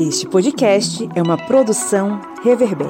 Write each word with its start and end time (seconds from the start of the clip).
Este 0.00 0.26
podcast 0.26 1.06
é 1.14 1.20
uma 1.20 1.36
produção 1.36 2.22
Reverber. 2.42 2.88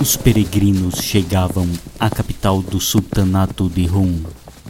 Os 0.00 0.16
peregrinos 0.16 0.96
chegavam 0.96 1.68
à 2.00 2.10
capital 2.10 2.60
do 2.60 2.80
sultanato 2.80 3.68
de 3.68 3.86
Rum. 3.86 4.24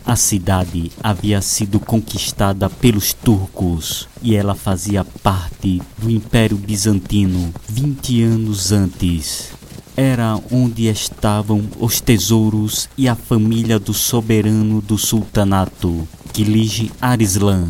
A 0.09 0.17
cidade 0.17 0.91
havia 1.03 1.43
sido 1.43 1.79
conquistada 1.79 2.71
pelos 2.71 3.13
turcos 3.13 4.09
e 4.23 4.35
ela 4.35 4.55
fazia 4.55 5.05
parte 5.05 5.83
do 5.99 6.11
Império 6.11 6.57
Bizantino 6.57 7.53
20 7.69 8.23
anos 8.23 8.73
antes. 8.73 9.51
Era 9.95 10.41
onde 10.51 10.89
estavam 10.89 11.63
os 11.79 12.01
tesouros 12.01 12.89
e 12.97 13.07
a 13.07 13.15
família 13.15 13.79
do 13.79 13.93
soberano 13.93 14.81
do 14.81 14.97
sultanato, 14.97 16.09
Kilij 16.33 16.91
Arislan. 16.99 17.69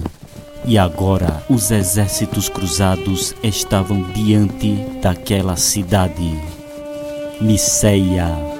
E 0.64 0.78
agora 0.78 1.44
os 1.50 1.72
exércitos 1.72 2.48
cruzados 2.48 3.34
estavam 3.42 4.12
diante 4.12 4.77
daquela 5.02 5.56
cidade. 5.56 6.41
Niceia. 7.41 8.57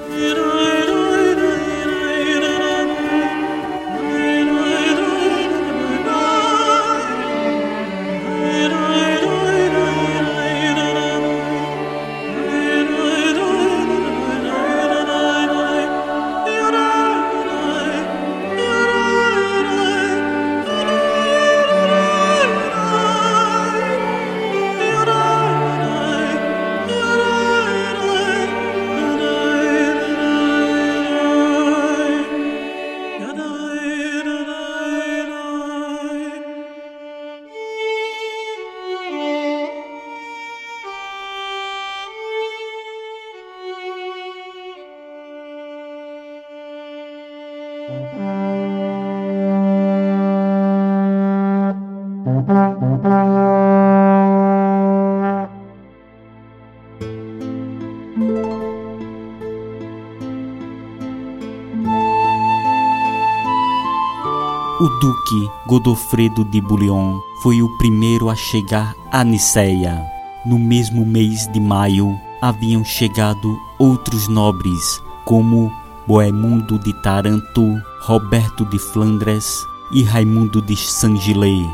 Duque 65.19 65.51
Godofredo 65.67 66.43
de 66.45 66.61
Bouillon 66.61 67.19
foi 67.41 67.61
o 67.61 67.77
primeiro 67.77 68.29
a 68.29 68.35
chegar 68.35 68.95
a 69.11 69.23
Niceia. 69.23 70.05
No 70.45 70.57
mesmo 70.57 71.05
mês 71.05 71.47
de 71.47 71.59
maio, 71.59 72.19
haviam 72.41 72.83
chegado 72.83 73.57
outros 73.77 74.27
nobres, 74.27 75.01
como 75.25 75.71
Bohemundo 76.07 76.79
de 76.79 76.93
Taranto, 77.01 77.81
Roberto 78.01 78.65
de 78.65 78.79
Flandres 78.79 79.65
e 79.91 80.03
Raimundo 80.03 80.61
de 80.61 80.75
Saint-Gilles. 80.75 81.69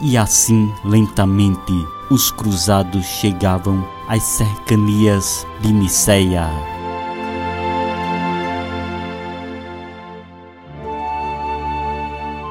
E 0.00 0.16
assim, 0.16 0.72
lentamente, 0.84 1.86
os 2.10 2.30
cruzados 2.30 3.04
chegavam 3.04 3.84
às 4.08 4.22
cercanias 4.22 5.46
de 5.60 5.72
Niceia. 5.72 6.77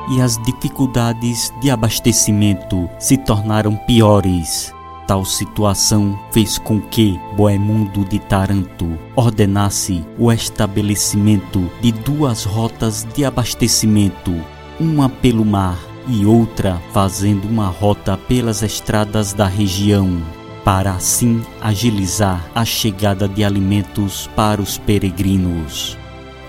E 0.10 0.22
as 0.22 0.38
dificuldades 0.44 1.54
de 1.62 1.70
abastecimento 1.70 2.90
se 3.00 3.18
tornaram 3.18 3.76
piores. 3.76 4.74
Tal 5.08 5.24
situação 5.24 6.20
fez 6.32 6.58
com 6.58 6.82
que 6.82 7.18
Bohemundo 7.36 8.04
de 8.04 8.20
Taranto 8.20 8.98
ordenasse 9.16 10.06
o 10.20 10.32
estabelecimento 10.32 11.72
de 11.82 11.94
duas 11.94 12.44
rotas 12.44 13.08
de 13.16 13.24
abastecimento, 13.24 14.34
uma 14.78 15.08
pelo 15.08 15.46
mar 15.46 15.80
e 16.08 16.26
outra 16.26 16.82
fazendo 16.94 17.46
uma 17.48 17.68
rota 17.68 18.18
pelas 18.18 18.64
estradas 18.64 19.32
da 19.34 19.48
região, 19.48 20.22
para 20.64 20.92
assim 20.92 21.42
agilizar 21.62 22.46
a 22.54 22.66
chegada 22.66 23.28
de 23.30 23.44
alimentos 23.46 24.30
para 24.36 24.62
os 24.62 24.78
peregrinos. 24.78 25.98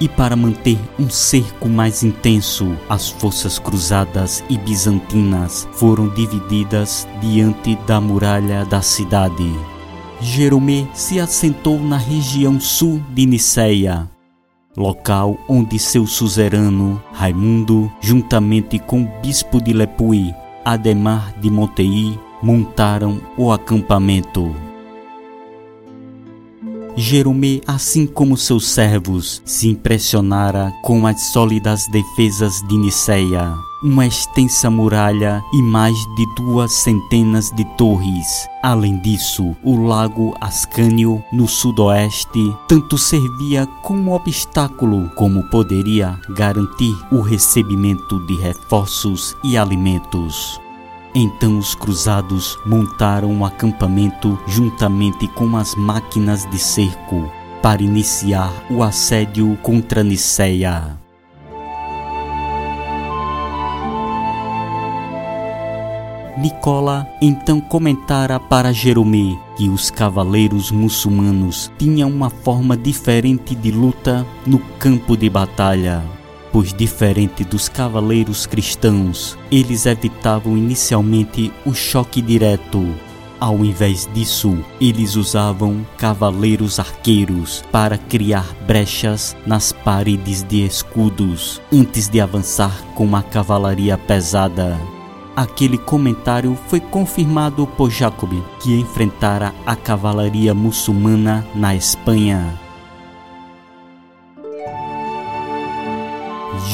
E 0.01 0.09
para 0.09 0.37
manter 0.37 0.79
um 0.99 1.11
cerco 1.11 1.69
mais 1.69 2.05
intenso, 2.05 2.77
as 2.89 3.09
forças 3.09 3.59
cruzadas 3.59 4.45
e 4.49 4.57
bizantinas 4.57 5.69
foram 5.73 6.09
divididas 6.09 7.09
diante 7.21 7.75
da 7.87 8.01
muralha 8.01 8.65
da 8.65 8.81
cidade. 8.81 9.53
Jeromé 10.21 10.87
se 10.95 11.19
assentou 11.19 11.81
na 11.81 11.97
região 11.97 12.61
sul 12.61 13.03
de 13.11 13.27
Niceia, 13.27 14.09
local 14.77 15.37
onde 15.49 15.79
seu 15.79 16.07
suzerano 16.07 17.03
Raimundo, 17.13 17.91
juntamente 18.01 18.79
com 18.79 19.03
o 19.03 19.21
bispo 19.21 19.61
de 19.61 19.73
Lepuy, 19.73 20.33
Ademar 20.65 21.33
de 21.41 21.51
Montei, 21.51 22.19
montaram 22.43 23.21
o 23.37 23.51
acampamento. 23.51 24.68
Jeromé, 26.99 27.61
assim 27.65 28.09
como 28.09 28.37
seus 28.37 28.67
servos, 28.67 29.41
se 29.45 29.69
impressionara 29.69 30.73
com 30.83 31.07
as 31.07 31.29
sólidas 31.33 31.87
defesas 31.93 32.61
de 32.67 32.77
Niceia, 32.77 33.55
uma 33.85 34.05
extensa 34.05 34.69
muralha 34.69 35.41
e 35.53 35.63
mais 35.63 35.97
de 36.17 36.27
duas 36.35 36.73
centenas 36.73 37.53
de 37.53 37.65
torres. 37.77 38.49
Além 38.65 38.99
disso, 38.99 39.57
o 39.63 39.81
lago 39.87 40.35
Ascânio, 40.41 41.23
no 41.33 41.47
sudoeste, 41.47 42.53
tanto 42.67 42.99
servia 42.99 43.65
como 43.85 44.13
obstáculo 44.13 45.09
como 45.15 45.45
poderia 45.51 46.19
garantir 46.31 46.97
o 47.13 47.21
recebimento 47.21 48.19
de 48.27 48.35
reforços 48.39 49.37
e 49.45 49.57
alimentos. 49.57 50.61
Então 51.15 51.59
os 51.59 51.75
cruzados 51.75 52.59
montaram 52.67 53.31
um 53.31 53.45
acampamento 53.45 54.39
juntamente 54.47 55.27
com 55.29 55.57
as 55.57 55.75
máquinas 55.75 56.45
de 56.51 56.59
cerco 56.59 57.31
para 57.63 57.83
iniciar 57.83 58.53
o 58.71 58.83
assédio 58.83 59.57
contra 59.63 60.05
Niceia. 60.05 60.99
Nicola 66.37 67.05
então 67.21 67.61
comentara 67.61 68.39
para 68.39 68.73
Jeromé 68.73 69.37
que 69.57 69.69
os 69.69 69.91
cavaleiros 69.91 70.71
muçulmanos 70.71 71.73
tinham 71.77 72.09
uma 72.09 72.31
forma 72.31 72.77
diferente 72.77 73.57
de 73.57 73.73
luta 73.73 74.25
no 74.47 74.61
campo 74.79 75.17
de 75.17 75.29
batalha 75.29 76.18
pois 76.59 76.75
diferente 76.75 77.45
dos 77.45 77.69
cavaleiros 77.69 78.45
cristãos, 78.45 79.39
eles 79.49 79.87
evitavam 79.87 80.57
inicialmente 80.57 81.53
o 81.65 81.73
choque 81.73 82.21
direto. 82.21 82.85
Ao 83.39 83.65
invés 83.65 84.09
disso, 84.13 84.59
eles 84.81 85.15
usavam 85.15 85.87
cavaleiros 85.97 86.81
arqueiros 86.81 87.63
para 87.71 87.97
criar 87.97 88.45
brechas 88.67 89.37
nas 89.47 89.71
paredes 89.71 90.43
de 90.43 90.67
escudos 90.67 91.63
antes 91.73 92.09
de 92.09 92.21
avançar 92.21 92.77
com 92.97 93.15
a 93.15 93.23
cavalaria 93.23 93.97
pesada. 93.97 94.77
Aquele 95.37 95.79
comentário 95.79 96.59
foi 96.67 96.81
confirmado 96.81 97.69
por 97.69 97.89
Jacob, 97.89 98.33
que 98.61 98.75
enfrentara 98.75 99.55
a 99.65 99.77
cavalaria 99.77 100.53
muçulmana 100.53 101.47
na 101.55 101.77
Espanha. 101.77 102.59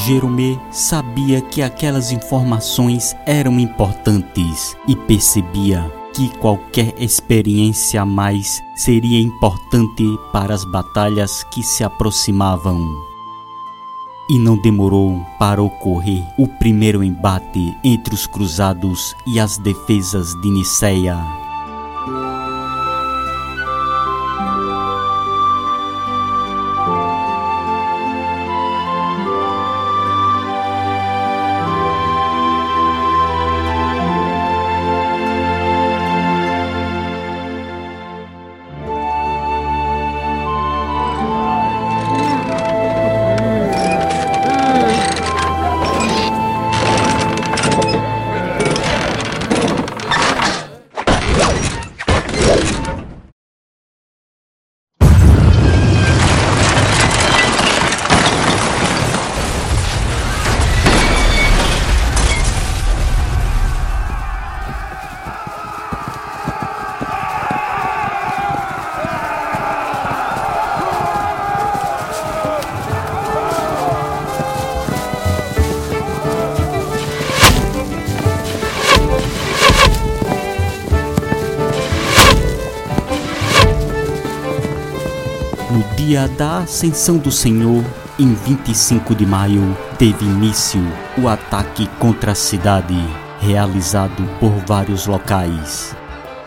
Jeromé 0.05 0.59
sabia 0.69 1.41
que 1.41 1.63
aquelas 1.63 2.11
informações 2.11 3.15
eram 3.25 3.59
importantes 3.59 4.77
e 4.87 4.95
percebia 4.95 5.91
que 6.13 6.29
qualquer 6.37 6.93
experiência 7.01 8.03
a 8.03 8.05
mais 8.05 8.61
seria 8.75 9.19
importante 9.19 10.03
para 10.31 10.53
as 10.53 10.63
batalhas 10.63 11.43
que 11.45 11.63
se 11.63 11.83
aproximavam. 11.83 12.87
E 14.29 14.37
não 14.37 14.61
demorou 14.61 15.25
para 15.39 15.63
ocorrer 15.63 16.23
o 16.37 16.47
primeiro 16.47 17.03
embate 17.03 17.75
entre 17.83 18.13
os 18.13 18.27
cruzados 18.27 19.15
e 19.25 19.39
as 19.39 19.57
defesas 19.57 20.39
de 20.39 20.51
Niceia. 20.51 21.44
Dia 86.05 86.27
da 86.27 86.59
Ascensão 86.59 87.17
do 87.17 87.31
Senhor, 87.31 87.83
em 88.19 88.31
25 88.31 89.15
de 89.15 89.25
maio, 89.25 89.75
teve 89.97 90.23
início 90.23 90.79
o 91.17 91.27
ataque 91.27 91.87
contra 91.97 92.33
a 92.33 92.35
cidade, 92.35 92.95
realizado 93.41 94.23
por 94.39 94.51
vários 94.67 95.07
locais. 95.07 95.95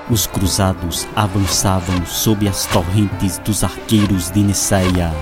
Os 0.09 0.29
cruzados 0.29 1.09
avançavam 1.17 2.07
sob 2.07 2.47
as 2.47 2.67
torrentes 2.67 3.39
dos 3.39 3.65
arqueiros 3.65 4.31
de 4.31 4.45
Niceia. 4.45 5.13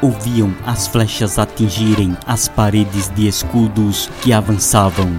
Ouviam 0.00 0.54
as 0.64 0.86
flechas 0.86 1.40
atingirem 1.40 2.16
as 2.24 2.46
paredes 2.46 3.08
de 3.16 3.26
escudos 3.26 4.08
que 4.22 4.32
avançavam. 4.32 5.10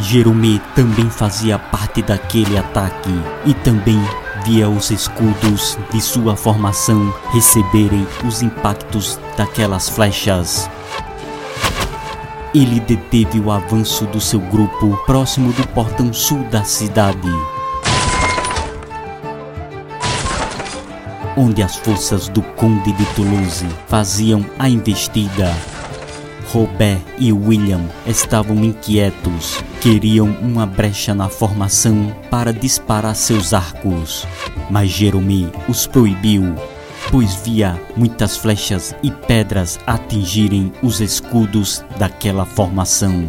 Jerome 0.00 0.60
também 0.74 1.08
fazia 1.08 1.60
parte 1.60 2.02
daquele 2.02 2.58
ataque 2.58 3.14
e 3.46 3.54
também 3.54 4.00
via 4.44 4.68
os 4.68 4.90
escudos 4.90 5.78
de 5.92 6.00
sua 6.00 6.36
formação 6.36 7.12
receberem 7.32 8.06
os 8.24 8.42
impactos 8.42 9.18
daquelas 9.36 9.88
flechas. 9.88 10.68
Ele 12.54 12.80
deteve 12.80 13.38
o 13.38 13.50
avanço 13.50 14.06
do 14.06 14.20
seu 14.20 14.40
grupo 14.40 14.96
próximo 15.06 15.52
do 15.52 15.66
portão 15.68 16.12
sul 16.12 16.42
da 16.44 16.64
cidade, 16.64 17.30
onde 21.36 21.62
as 21.62 21.76
forças 21.76 22.28
do 22.28 22.42
Conde 22.42 22.92
de 22.92 23.04
Toulouse 23.14 23.66
faziam 23.86 24.44
a 24.58 24.68
investida. 24.68 25.54
Robert 26.52 27.00
e 27.16 27.32
William 27.32 27.82
estavam 28.04 28.56
inquietos, 28.64 29.62
queriam 29.80 30.36
uma 30.42 30.66
brecha 30.66 31.14
na 31.14 31.28
formação 31.28 32.12
para 32.28 32.52
disparar 32.52 33.14
seus 33.14 33.54
arcos, 33.54 34.26
mas 34.68 34.90
Jerome 34.90 35.48
os 35.68 35.86
proibiu, 35.86 36.56
pois 37.08 37.36
via 37.36 37.80
muitas 37.96 38.36
flechas 38.36 38.92
e 39.00 39.12
pedras 39.12 39.78
atingirem 39.86 40.72
os 40.82 41.00
escudos 41.00 41.84
daquela 41.96 42.44
formação. 42.44 43.28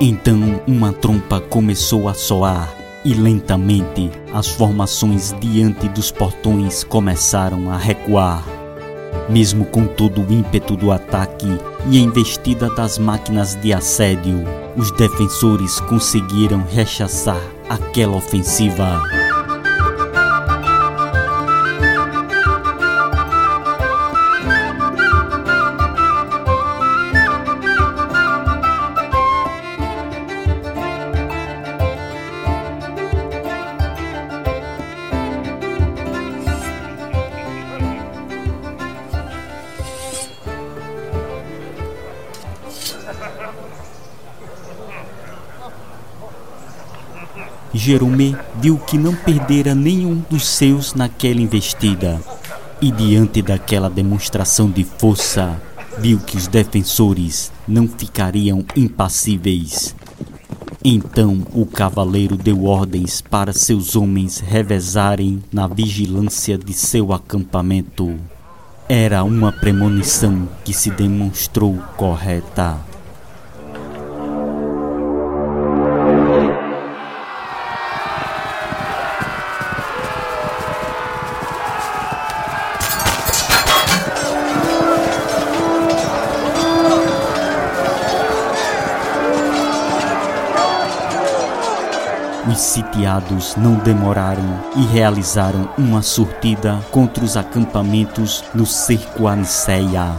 Então 0.00 0.60
uma 0.66 0.92
trompa 0.92 1.40
começou 1.40 2.08
a 2.08 2.14
soar 2.14 2.68
e 3.04 3.14
lentamente 3.14 4.10
as 4.34 4.48
formações 4.48 5.32
diante 5.38 5.88
dos 5.90 6.10
portões 6.10 6.82
começaram 6.82 7.70
a 7.70 7.76
recuar. 7.76 8.55
Mesmo 9.28 9.64
com 9.64 9.86
todo 9.86 10.22
o 10.22 10.32
ímpeto 10.32 10.76
do 10.76 10.92
ataque 10.92 11.48
e 11.90 11.98
investida 11.98 12.70
das 12.70 12.98
máquinas 12.98 13.54
de 13.56 13.72
assédio, 13.72 14.44
os 14.76 14.90
defensores 14.92 15.80
conseguiram 15.80 16.64
rechaçar 16.70 17.40
aquela 17.68 18.16
ofensiva. 18.16 19.25
Jerome 47.86 48.36
viu 48.60 48.78
que 48.78 48.98
não 48.98 49.14
perdera 49.14 49.72
nenhum 49.72 50.20
dos 50.28 50.44
seus 50.44 50.92
naquela 50.92 51.40
investida, 51.40 52.20
e 52.82 52.90
diante 52.90 53.40
daquela 53.40 53.88
demonstração 53.88 54.68
de 54.68 54.82
força, 54.82 55.62
viu 55.96 56.18
que 56.18 56.36
os 56.36 56.48
defensores 56.48 57.52
não 57.68 57.86
ficariam 57.86 58.64
impassíveis. 58.74 59.94
Então 60.84 61.46
o 61.54 61.64
cavaleiro 61.64 62.36
deu 62.36 62.64
ordens 62.64 63.20
para 63.20 63.52
seus 63.52 63.94
homens 63.94 64.40
revezarem 64.40 65.40
na 65.52 65.68
vigilância 65.68 66.58
de 66.58 66.72
seu 66.72 67.12
acampamento. 67.12 68.18
Era 68.88 69.22
uma 69.22 69.52
premonição 69.52 70.48
que 70.64 70.72
se 70.72 70.90
demonstrou 70.90 71.76
correta. 71.96 72.95
Sitiados 92.96 93.54
não 93.56 93.74
demoraram 93.74 94.60
e 94.74 94.82
realizaram 94.86 95.68
uma 95.76 96.00
surtida 96.00 96.80
contra 96.90 97.22
os 97.22 97.36
acampamentos 97.36 98.42
no 98.54 98.64
cerco 98.64 99.28
a 99.28 99.36
Niceia, 99.36 100.14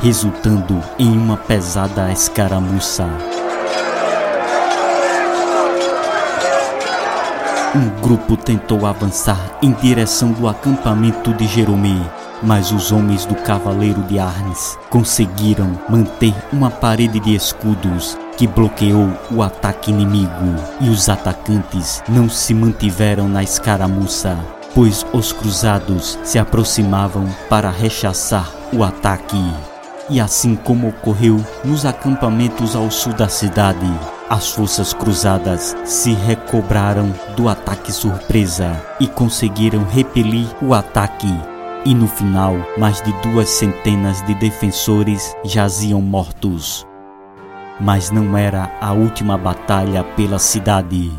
resultando 0.00 0.82
em 0.98 1.16
uma 1.16 1.36
pesada 1.36 2.10
escaramuça. 2.10 3.06
Um 7.74 8.00
grupo 8.00 8.36
tentou 8.36 8.86
avançar 8.86 9.58
em 9.62 9.70
direção 9.72 10.32
do 10.32 10.48
acampamento 10.48 11.32
de 11.34 11.46
Jerome, 11.46 12.02
mas 12.42 12.72
os 12.72 12.92
homens 12.92 13.24
do 13.24 13.34
Cavaleiro 13.34 14.02
de 14.02 14.18
Arnes 14.18 14.78
conseguiram 14.90 15.78
manter 15.88 16.34
uma 16.52 16.70
parede 16.70 17.18
de 17.20 17.34
escudos 17.34 18.16
que 18.36 18.46
bloqueou 18.46 19.08
o 19.30 19.42
ataque 19.42 19.90
inimigo 19.90 20.54
e 20.80 20.88
os 20.88 21.08
atacantes 21.08 22.02
não 22.08 22.28
se 22.28 22.52
mantiveram 22.52 23.28
na 23.28 23.42
escaramuça, 23.42 24.38
pois 24.74 25.06
os 25.12 25.32
cruzados 25.32 26.18
se 26.22 26.38
aproximavam 26.38 27.26
para 27.48 27.70
rechaçar 27.70 28.50
o 28.72 28.84
ataque. 28.84 29.42
E 30.08 30.20
assim 30.20 30.54
como 30.54 30.88
ocorreu 30.88 31.44
nos 31.64 31.84
acampamentos 31.84 32.76
ao 32.76 32.90
sul 32.90 33.12
da 33.12 33.28
cidade, 33.28 33.90
as 34.28 34.50
forças 34.50 34.92
cruzadas 34.92 35.74
se 35.84 36.12
recobraram 36.12 37.12
do 37.36 37.48
ataque 37.48 37.90
surpresa 37.90 38.80
e 39.00 39.06
conseguiram 39.06 39.84
repelir 39.84 40.46
o 40.62 40.74
ataque 40.74 41.55
e 41.86 41.94
no 41.94 42.08
final, 42.08 42.56
mais 42.76 43.00
de 43.00 43.12
duas 43.22 43.48
centenas 43.48 44.20
de 44.26 44.34
defensores 44.34 45.36
jaziam 45.44 46.02
mortos. 46.02 46.84
Mas 47.80 48.10
não 48.10 48.36
era 48.36 48.76
a 48.80 48.92
última 48.92 49.38
batalha 49.38 50.02
pela 50.02 50.40
cidade. 50.40 51.12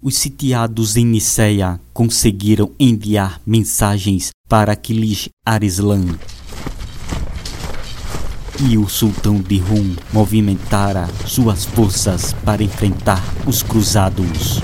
Os 0.00 0.16
sitiados 0.16 0.96
em 0.96 1.04
Niceia 1.04 1.80
conseguiram 1.92 2.70
enviar 2.78 3.40
mensagens 3.44 4.30
para 4.48 4.72
Aquiles 4.72 5.28
Arislan, 5.44 6.16
e 8.60 8.76
o 8.76 8.88
sultão 8.88 9.36
de 9.36 9.58
Rum 9.58 9.94
movimentara 10.12 11.08
suas 11.26 11.64
forças 11.64 12.32
para 12.44 12.62
enfrentar 12.62 13.22
os 13.46 13.62
cruzados. 13.62 14.60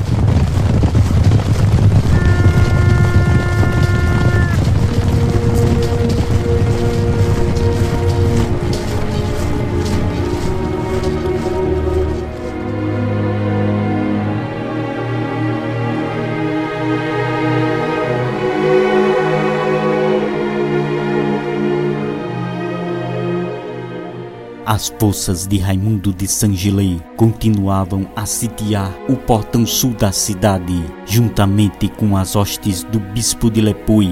As 24.74 24.92
forças 24.98 25.46
de 25.46 25.56
Raimundo 25.56 26.12
de 26.12 26.26
Sangilei 26.26 27.00
continuavam 27.16 28.08
a 28.16 28.26
sitiar 28.26 28.92
o 29.08 29.14
portão 29.14 29.64
sul 29.64 29.92
da 29.92 30.10
cidade, 30.10 30.74
juntamente 31.06 31.88
com 31.88 32.16
as 32.16 32.34
hostes 32.34 32.82
do 32.82 32.98
bispo 32.98 33.48
de 33.48 33.60
Lepui, 33.60 34.10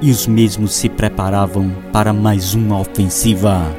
e 0.00 0.10
os 0.10 0.26
mesmos 0.26 0.72
se 0.72 0.88
preparavam 0.88 1.70
para 1.92 2.14
mais 2.14 2.54
uma 2.54 2.80
ofensiva. 2.80 3.70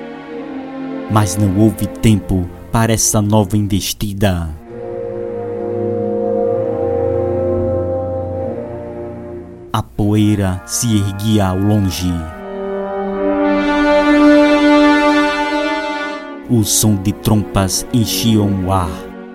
Mas 1.09 1.35
não 1.35 1.57
houve 1.57 1.87
tempo 1.87 2.47
para 2.71 2.93
essa 2.93 3.19
nova 3.19 3.57
investida. 3.57 4.49
A 9.73 9.81
poeira 9.81 10.61
se 10.67 10.95
erguia 10.95 11.47
ao 11.47 11.57
longe. 11.57 12.36
O 16.49 16.63
som 16.63 16.95
de 16.95 17.11
trompas 17.11 17.85
enchiam 17.93 18.65
o 18.65 18.71
ar. 18.71 18.89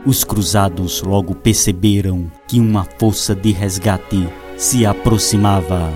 Os 0.07 0.25
cruzados 0.25 1.03
logo 1.03 1.35
perceberam 1.35 2.33
que 2.49 2.59
uma 2.59 2.87
força 2.99 3.35
de 3.35 3.53
resgate 3.53 4.27
se 4.57 4.87
aproximava. 4.87 5.93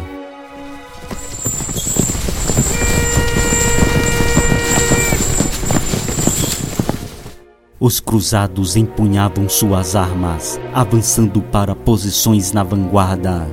Os 7.81 7.99
cruzados 7.99 8.77
empunhavam 8.77 9.49
suas 9.49 9.97
armas, 9.97 10.61
avançando 10.75 11.41
para 11.41 11.75
posições 11.75 12.53
na 12.53 12.63
vanguarda. 12.63 13.47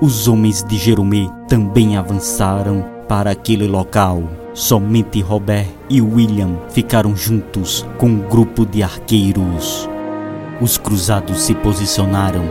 Os 0.00 0.26
homens 0.26 0.64
de 0.64 0.78
Jeromé 0.78 1.28
também 1.46 1.98
avançaram 1.98 2.82
para 3.10 3.32
aquele 3.32 3.66
local. 3.66 4.22
Somente 4.54 5.20
Robert 5.20 5.66
e 5.88 6.00
William 6.00 6.60
ficaram 6.68 7.16
juntos 7.16 7.84
com 7.98 8.06
um 8.06 8.20
grupo 8.20 8.64
de 8.64 8.84
arqueiros. 8.84 9.88
Os 10.60 10.78
cruzados 10.78 11.40
se 11.40 11.52
posicionaram. 11.56 12.44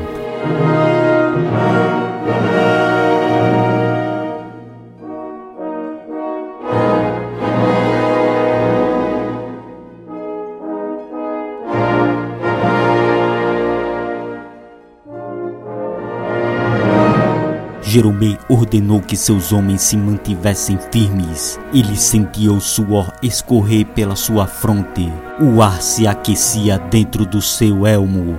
Jeromei 17.89 18.37
ordenou 18.47 19.01
que 19.01 19.17
seus 19.17 19.51
homens 19.51 19.81
se 19.81 19.97
mantivessem 19.97 20.77
firmes. 20.91 21.59
Ele 21.73 21.95
sentia 21.95 22.53
o 22.53 22.61
suor 22.61 23.11
escorrer 23.23 23.83
pela 23.83 24.15
sua 24.15 24.45
fronte. 24.45 25.11
O 25.41 25.59
ar 25.59 25.81
se 25.81 26.05
aquecia 26.05 26.77
dentro 26.77 27.25
do 27.25 27.41
seu 27.41 27.87
elmo. 27.87 28.37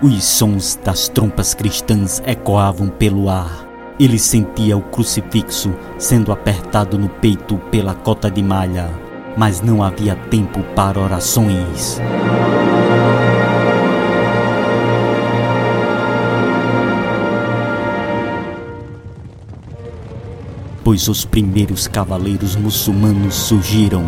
Os 0.00 0.22
sons 0.22 0.78
das 0.84 1.08
trompas 1.08 1.52
cristãs 1.52 2.22
ecoavam 2.24 2.88
pelo 2.88 3.28
ar. 3.28 3.66
Ele 3.98 4.20
sentia 4.20 4.76
o 4.76 4.82
crucifixo 4.82 5.74
sendo 5.98 6.30
apertado 6.30 6.96
no 6.96 7.08
peito 7.08 7.58
pela 7.72 7.92
cota 7.92 8.30
de 8.30 8.40
malha, 8.40 8.88
mas 9.36 9.60
não 9.60 9.82
havia 9.82 10.14
tempo 10.30 10.62
para 10.76 11.00
orações. 11.00 12.00
Pois 20.96 21.08
os 21.08 21.26
primeiros 21.26 21.86
cavaleiros 21.86 22.56
muçulmanos 22.56 23.34
surgiram 23.34 24.02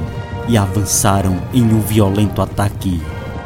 e 0.49 0.57
avançaram 0.57 1.39
em 1.53 1.63
um 1.63 1.81
violento 1.81 2.41
ataque. 2.41 2.99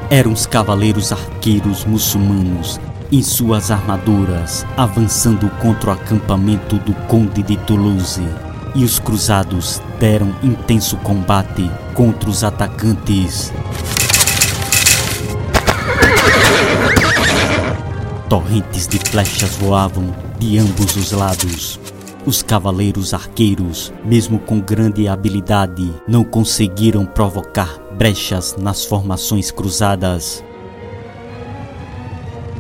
Eram 0.09 0.33
os 0.33 0.47
cavaleiros 0.47 1.11
arqueiros 1.11 1.85
muçulmanos 1.85 2.79
em 3.11 3.21
suas 3.21 3.73
armaduras, 3.73 4.65
avançando 4.77 5.51
contra 5.61 5.91
o 5.91 5.93
acampamento 5.93 6.77
do 6.77 6.95
Conde 7.09 7.43
de 7.43 7.57
Toulouse. 7.57 8.23
E 8.77 8.85
os 8.85 9.01
cruzados 9.01 9.83
deram 9.99 10.33
intenso 10.45 10.97
combate 10.99 11.69
contra 11.95 12.31
os 12.31 12.45
atacantes. 12.45 13.53
Torrentes 18.29 18.87
de 18.87 18.99
flechas 18.99 19.57
voavam 19.57 20.15
de 20.39 20.59
ambos 20.59 20.95
os 20.95 21.11
lados. 21.11 21.82
Os 22.25 22.41
cavaleiros 22.41 23.13
arqueiros, 23.13 23.93
mesmo 24.05 24.39
com 24.39 24.61
grande 24.61 25.09
habilidade, 25.09 25.93
não 26.07 26.23
conseguiram 26.23 27.05
provocar 27.05 27.81
brechas 27.99 28.55
nas 28.57 28.85
formações 28.85 29.51
cruzadas. 29.51 30.45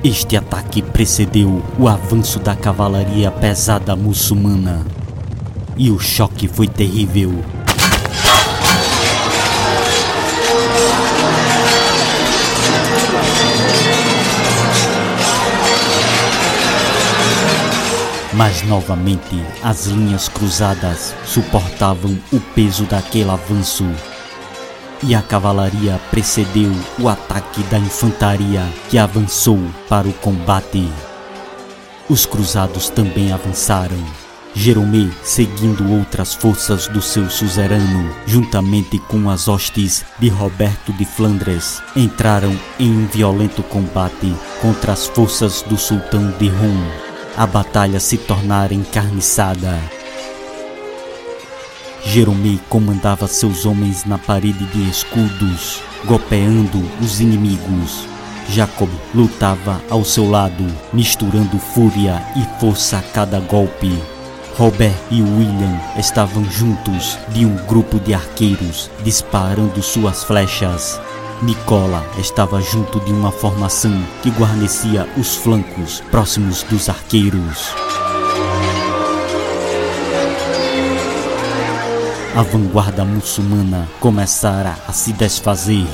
Este 0.02 0.36
ataque 0.36 0.82
precedeu 0.82 1.62
o 1.78 1.86
avanço 1.86 2.40
da 2.40 2.56
cavalaria 2.56 3.30
pesada 3.30 3.94
muçulmana. 3.94 4.84
E 5.76 5.92
o 5.92 5.98
choque 6.00 6.48
foi 6.48 6.66
terrível. 6.66 7.32
Mas 18.44 18.60
novamente 18.64 19.40
as 19.62 19.86
linhas 19.86 20.28
cruzadas 20.28 21.14
suportavam 21.24 22.18
o 22.32 22.40
peso 22.40 22.82
daquele 22.86 23.30
avanço. 23.30 23.88
E 25.00 25.14
a 25.14 25.22
cavalaria 25.22 26.00
precedeu 26.10 26.72
o 26.98 27.08
ataque 27.08 27.62
da 27.70 27.78
infantaria 27.78 28.68
que 28.90 28.98
avançou 28.98 29.60
para 29.88 30.08
o 30.08 30.12
combate. 30.14 30.90
Os 32.08 32.26
cruzados 32.26 32.88
também 32.88 33.32
avançaram. 33.32 34.04
Jeromé, 34.56 35.08
seguindo 35.22 35.88
outras 35.92 36.34
forças 36.34 36.88
do 36.88 37.00
seu 37.00 37.30
suzerano, 37.30 38.12
juntamente 38.26 38.98
com 38.98 39.30
as 39.30 39.46
hostes 39.46 40.04
de 40.18 40.28
Roberto 40.28 40.92
de 40.94 41.04
Flandres, 41.04 41.80
entraram 41.94 42.58
em 42.76 42.90
um 42.90 43.06
violento 43.06 43.62
combate 43.62 44.34
contra 44.60 44.94
as 44.94 45.06
forças 45.06 45.62
do 45.62 45.78
sultão 45.78 46.32
de 46.40 46.48
Rum 46.48 47.11
a 47.36 47.46
batalha 47.46 47.98
se 47.98 48.18
tornara 48.18 48.74
encarniçada. 48.74 49.78
Jeromei 52.04 52.60
comandava 52.68 53.26
seus 53.26 53.64
homens 53.64 54.04
na 54.04 54.18
parede 54.18 54.66
de 54.66 54.88
escudos, 54.90 55.80
golpeando 56.04 56.82
os 57.00 57.20
inimigos. 57.20 58.06
Jacob 58.48 58.90
lutava 59.14 59.80
ao 59.88 60.04
seu 60.04 60.28
lado, 60.28 60.66
misturando 60.92 61.58
fúria 61.58 62.22
e 62.36 62.60
força 62.60 62.98
a 62.98 63.02
cada 63.02 63.38
golpe. 63.40 63.96
Robert 64.58 64.94
e 65.10 65.22
William 65.22 65.80
estavam 65.96 66.44
juntos 66.44 67.18
de 67.28 67.46
um 67.46 67.56
grupo 67.66 67.98
de 67.98 68.12
arqueiros, 68.12 68.90
disparando 69.02 69.82
suas 69.82 70.24
flechas. 70.24 71.00
Nicola 71.42 72.06
estava 72.18 72.60
junto 72.60 73.00
de 73.00 73.12
uma 73.12 73.32
formação 73.32 73.92
que 74.22 74.30
guarnecia 74.30 75.08
os 75.16 75.34
flancos 75.34 76.00
próximos 76.08 76.62
dos 76.62 76.88
arqueiros. 76.88 77.74
A 82.36 82.42
vanguarda 82.42 83.04
muçulmana 83.04 83.88
começara 83.98 84.76
a 84.86 84.92
se 84.92 85.12
desfazer. 85.12 85.88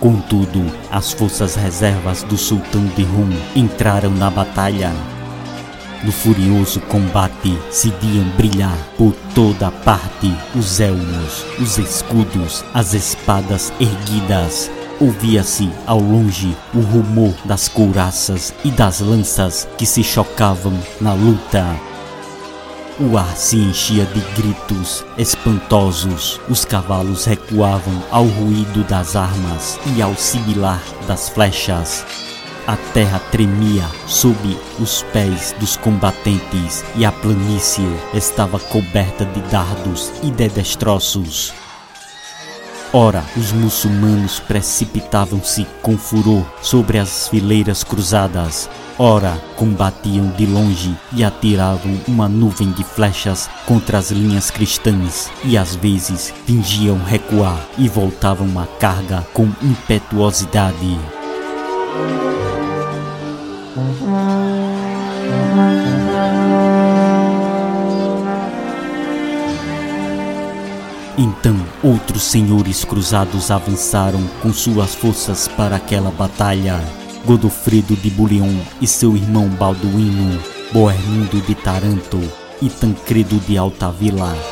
Contudo, 0.00 0.64
as 0.90 1.12
forças 1.12 1.54
reservas 1.54 2.22
do 2.22 2.38
sultão 2.38 2.86
de 2.86 3.02
Rum 3.02 3.30
entraram 3.54 4.10
na 4.12 4.30
batalha 4.30 4.92
no 6.04 6.12
furioso 6.12 6.80
combate 6.80 7.58
se 7.70 7.92
viam 8.00 8.24
brilhar 8.36 8.76
por 8.96 9.14
toda 9.34 9.70
parte 9.70 10.32
os 10.54 10.80
elmos, 10.80 11.44
os 11.60 11.78
escudos, 11.78 12.64
as 12.74 12.94
espadas 12.94 13.72
erguidas. 13.80 14.70
ouvia-se 15.00 15.68
ao 15.86 15.98
longe 15.98 16.56
o 16.72 16.80
rumor 16.80 17.34
das 17.44 17.66
couraças 17.68 18.54
e 18.64 18.70
das 18.70 19.00
lanças 19.00 19.68
que 19.76 19.84
se 19.84 20.04
chocavam 20.04 20.78
na 21.00 21.12
luta. 21.12 21.66
O 23.00 23.16
ar 23.16 23.36
se 23.36 23.56
enchia 23.56 24.04
de 24.04 24.20
gritos 24.40 25.04
espantosos. 25.18 26.40
Os 26.48 26.64
cavalos 26.64 27.24
recuavam 27.24 28.02
ao 28.10 28.24
ruído 28.24 28.84
das 28.84 29.16
armas 29.16 29.78
e 29.96 30.02
ao 30.02 30.14
sibilar 30.14 30.82
das 31.08 31.28
flechas. 31.28 32.21
A 32.64 32.76
terra 32.94 33.18
tremia 33.18 33.84
sob 34.06 34.36
os 34.78 35.02
pés 35.12 35.52
dos 35.58 35.76
combatentes 35.76 36.84
e 36.94 37.04
a 37.04 37.10
planície 37.10 37.84
estava 38.14 38.60
coberta 38.60 39.24
de 39.24 39.40
dardos 39.50 40.12
e 40.22 40.30
de 40.30 40.48
destroços. 40.48 41.52
Ora, 42.92 43.24
os 43.36 43.50
muçulmanos 43.50 44.38
precipitavam-se 44.38 45.66
com 45.80 45.98
furor 45.98 46.44
sobre 46.60 46.98
as 46.98 47.26
fileiras 47.26 47.82
cruzadas. 47.82 48.70
Ora, 48.96 49.42
combatiam 49.56 50.28
de 50.28 50.46
longe 50.46 50.96
e 51.12 51.24
atiravam 51.24 51.98
uma 52.06 52.28
nuvem 52.28 52.70
de 52.70 52.84
flechas 52.84 53.50
contra 53.66 53.98
as 53.98 54.12
linhas 54.12 54.52
cristãs, 54.52 55.30
e 55.42 55.58
às 55.58 55.74
vezes 55.74 56.32
fingiam 56.46 56.98
recuar 57.02 57.58
e 57.76 57.88
voltavam 57.88 58.56
a 58.60 58.66
carga 58.78 59.26
com 59.32 59.50
impetuosidade. 59.62 61.00
Então 71.16 71.56
outros 71.82 72.22
senhores 72.22 72.84
cruzados 72.84 73.50
avançaram 73.50 74.20
com 74.42 74.52
suas 74.52 74.94
forças 74.94 75.48
para 75.48 75.76
aquela 75.76 76.10
batalha. 76.10 76.78
Godofredo 77.24 77.94
de 77.96 78.10
Bulion 78.10 78.52
e 78.80 78.86
seu 78.86 79.16
irmão 79.16 79.48
Balduíno, 79.48 80.38
Boermundo 80.72 81.40
de 81.40 81.54
Taranto 81.54 82.20
e 82.60 82.68
Tancredo 82.68 83.38
de 83.46 83.56
Altavila. 83.56 84.51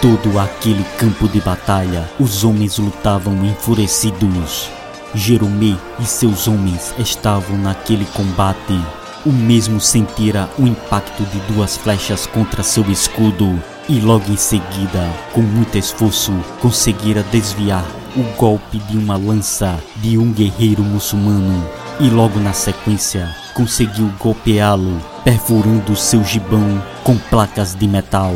Todo 0.00 0.38
aquele 0.38 0.84
campo 0.98 1.28
de 1.28 1.40
batalha, 1.40 2.10
os 2.18 2.44
homens 2.44 2.78
lutavam 2.78 3.44
enfurecidos. 3.44 4.70
Jeromé 5.14 5.76
e 5.98 6.04
seus 6.04 6.46
homens 6.46 6.94
estavam 6.98 7.58
naquele 7.58 8.04
combate 8.06 8.78
o 9.26 9.30
mesmo 9.30 9.78
sentira 9.78 10.48
o 10.58 10.66
impacto 10.66 11.22
de 11.24 11.38
duas 11.52 11.76
flechas 11.76 12.26
contra 12.26 12.62
seu 12.62 12.90
escudo 12.90 13.62
e 13.88 14.00
logo 14.00 14.30
em 14.32 14.36
seguida, 14.36 15.10
com 15.34 15.42
muito 15.42 15.76
esforço, 15.76 16.32
conseguira 16.60 17.22
desviar 17.24 17.84
o 18.16 18.22
golpe 18.36 18.78
de 18.78 18.96
uma 18.96 19.16
lança 19.16 19.78
de 19.96 20.16
um 20.16 20.32
guerreiro 20.32 20.82
muçulmano 20.82 21.62
e 22.00 22.08
logo 22.08 22.40
na 22.40 22.54
sequência 22.54 23.28
conseguiu 23.52 24.10
golpeá-lo, 24.18 24.98
perfurando 25.22 25.94
seu 25.94 26.24
gibão 26.24 26.82
com 27.04 27.18
placas 27.18 27.74
de 27.74 27.86
metal. 27.86 28.34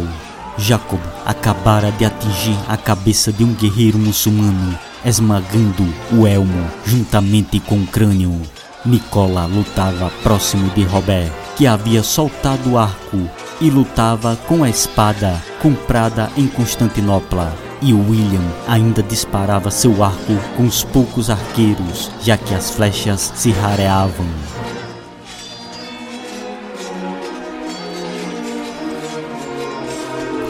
Jacob 0.57 1.01
acabara 1.25 1.91
de 1.93 2.05
atingir 2.05 2.57
a 2.69 2.77
cabeça 2.77 3.33
de 3.33 3.45
um 3.45 3.53
guerreiro 3.55 3.99
muçulmano, 3.99 4.79
esmagando 5.05 5.85
o 6.13 6.27
elmo 6.27 6.71
juntamente 6.85 7.59
com 7.61 7.77
o 7.77 7.87
crânio. 7.87 8.41
Nicola 8.85 9.47
lutava 9.47 10.11
próximo 10.23 10.71
de 10.71 10.85
Robert, 10.85 11.33
que 11.57 11.67
havia 11.67 12.03
soltado 12.03 12.73
o 12.73 12.79
arco 12.79 13.29
e 13.61 13.71
lutava 13.71 14.37
com 14.47 14.63
a 14.63 14.69
espada 14.69 15.43
comprada 15.61 16.31
em 16.37 16.47
Constantinopla. 16.47 17.55
E 17.81 17.93
William 17.93 18.45
ainda 18.67 19.03
disparava 19.03 19.71
seu 19.71 20.03
arco 20.03 20.35
com 20.57 20.65
os 20.65 20.83
poucos 20.85 21.29
arqueiros, 21.29 22.11
já 22.23 22.37
que 22.37 22.55
as 22.55 22.71
flechas 22.71 23.33
se 23.35 23.51
rareavam. 23.51 24.27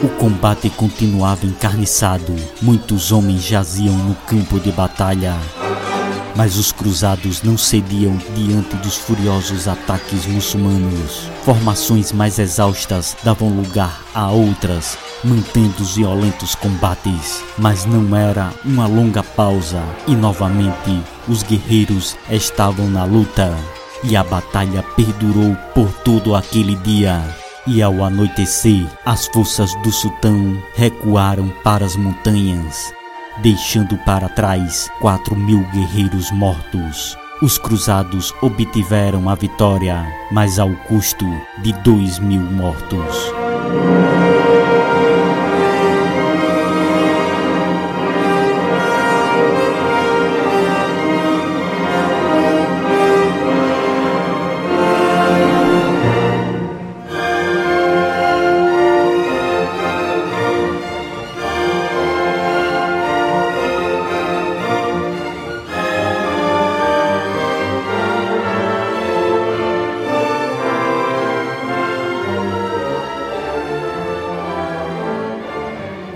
O 0.05 0.07
combate 0.07 0.69
continuava 0.69 1.47
encarniçado. 1.47 2.35
Muitos 2.61 3.11
homens 3.11 3.41
jaziam 3.41 3.97
no 3.97 4.13
campo 4.13 4.59
de 4.59 4.71
batalha. 4.71 5.35
Mas 6.35 6.57
os 6.57 6.71
cruzados 6.71 7.41
não 7.41 7.57
cediam 7.57 8.15
diante 8.35 8.75
dos 8.75 8.97
furiosos 8.97 9.67
ataques 9.67 10.27
muçulmanos. 10.27 11.27
Formações 11.43 12.11
mais 12.11 12.37
exaustas 12.37 13.17
davam 13.23 13.49
lugar 13.49 13.99
a 14.13 14.29
outras, 14.29 14.95
mantendo 15.23 15.81
os 15.81 15.95
violentos 15.95 16.53
combates. 16.53 17.43
Mas 17.57 17.83
não 17.85 18.15
era 18.15 18.53
uma 18.63 18.85
longa 18.85 19.23
pausa 19.23 19.81
e 20.07 20.15
novamente 20.15 21.01
os 21.27 21.41
guerreiros 21.41 22.15
estavam 22.29 22.87
na 22.91 23.05
luta. 23.05 23.51
E 24.03 24.15
a 24.15 24.23
batalha 24.23 24.83
perdurou 24.95 25.55
por 25.73 25.91
todo 26.03 26.35
aquele 26.35 26.75
dia. 26.75 27.23
E 27.67 27.81
ao 27.81 28.03
anoitecer, 28.03 28.85
as 29.05 29.27
forças 29.27 29.73
do 29.81 29.91
sultão 29.91 30.57
recuaram 30.75 31.51
para 31.63 31.85
as 31.85 31.95
montanhas 31.95 32.93
deixando 33.37 33.97
para 33.99 34.29
trás 34.29 34.89
quatro 34.99 35.35
mil 35.35 35.61
guerreiros 35.71 36.31
mortos. 36.31 37.17
Os 37.41 37.57
cruzados 37.57 38.33
obtiveram 38.41 39.29
a 39.29 39.35
vitória, 39.35 40.05
mas 40.31 40.57
ao 40.57 40.73
custo 40.87 41.25
de 41.61 41.73
dois 41.83 42.17
mil 42.19 42.41
mortos. 42.41 43.33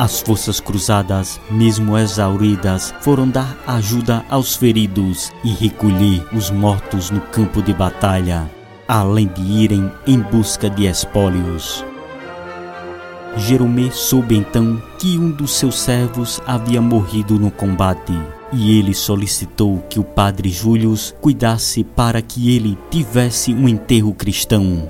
As 0.10 0.22
forças 0.22 0.60
cruzadas, 0.60 1.40
mesmo 1.52 1.96
exauridas, 1.96 2.92
foram 3.00 3.30
dar 3.30 3.56
ajuda 3.68 4.26
aos 4.28 4.56
feridos 4.56 5.32
e 5.44 5.52
recolher 5.52 6.26
os 6.36 6.50
mortos 6.50 7.12
no 7.12 7.22
campo 7.22 7.62
de 7.62 7.72
batalha, 7.76 8.50
além 8.88 9.28
de 9.28 9.44
irem 9.44 9.92
em 10.08 10.18
busca 10.20 10.68
de 10.68 10.88
espólios. 10.88 11.86
Jeromé 13.38 13.92
soube 13.92 14.36
então 14.36 14.82
que 14.98 15.16
um 15.16 15.30
dos 15.30 15.52
seus 15.52 15.80
servos 15.80 16.42
havia 16.44 16.82
morrido 16.82 17.38
no 17.38 17.52
combate, 17.52 18.20
e 18.52 18.80
ele 18.80 18.96
solicitou 18.96 19.78
que 19.92 20.00
o 20.00 20.04
padre 20.04 20.50
Július 20.50 21.14
cuidasse 21.22 21.84
para 21.84 22.20
que 22.20 22.56
ele 22.56 22.76
tivesse 22.90 23.54
um 23.54 23.70
enterro 23.70 24.12
cristão. 24.16 24.90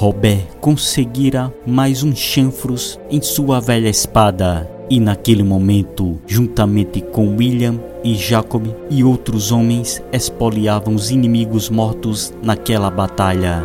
Robert 0.00 0.46
conseguira 0.62 1.52
mais 1.66 2.02
uns 2.02 2.18
chanfros 2.18 2.98
em 3.10 3.20
sua 3.20 3.60
velha 3.60 3.90
espada, 3.90 4.66
e 4.88 4.98
naquele 4.98 5.42
momento, 5.42 6.18
juntamente 6.26 7.02
com 7.02 7.36
William 7.36 7.78
e 8.02 8.14
Jacob 8.14 8.74
e 8.88 9.04
outros 9.04 9.52
homens, 9.52 10.02
espoliavam 10.10 10.94
os 10.94 11.10
inimigos 11.10 11.68
mortos 11.68 12.32
naquela 12.42 12.90
batalha. 12.90 13.62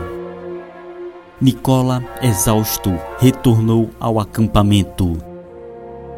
Nicola, 1.39 2.03
exausto, 2.21 2.91
retornou 3.17 3.89
ao 3.97 4.19
acampamento 4.19 5.17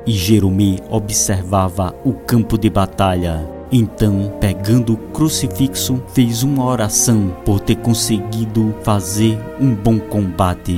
e 0.04 0.12
Jeromé 0.14 0.78
observava 0.90 1.94
o 2.04 2.14
campo 2.14 2.58
de 2.58 2.72
batalha. 2.72 3.57
Então, 3.72 4.32
pegando 4.40 4.94
o 4.94 4.98
crucifixo, 4.98 6.02
fez 6.14 6.42
uma 6.42 6.64
oração 6.64 7.36
por 7.44 7.60
ter 7.60 7.76
conseguido 7.76 8.74
fazer 8.82 9.38
um 9.60 9.76
bom 9.76 10.00
combate. 10.00 10.78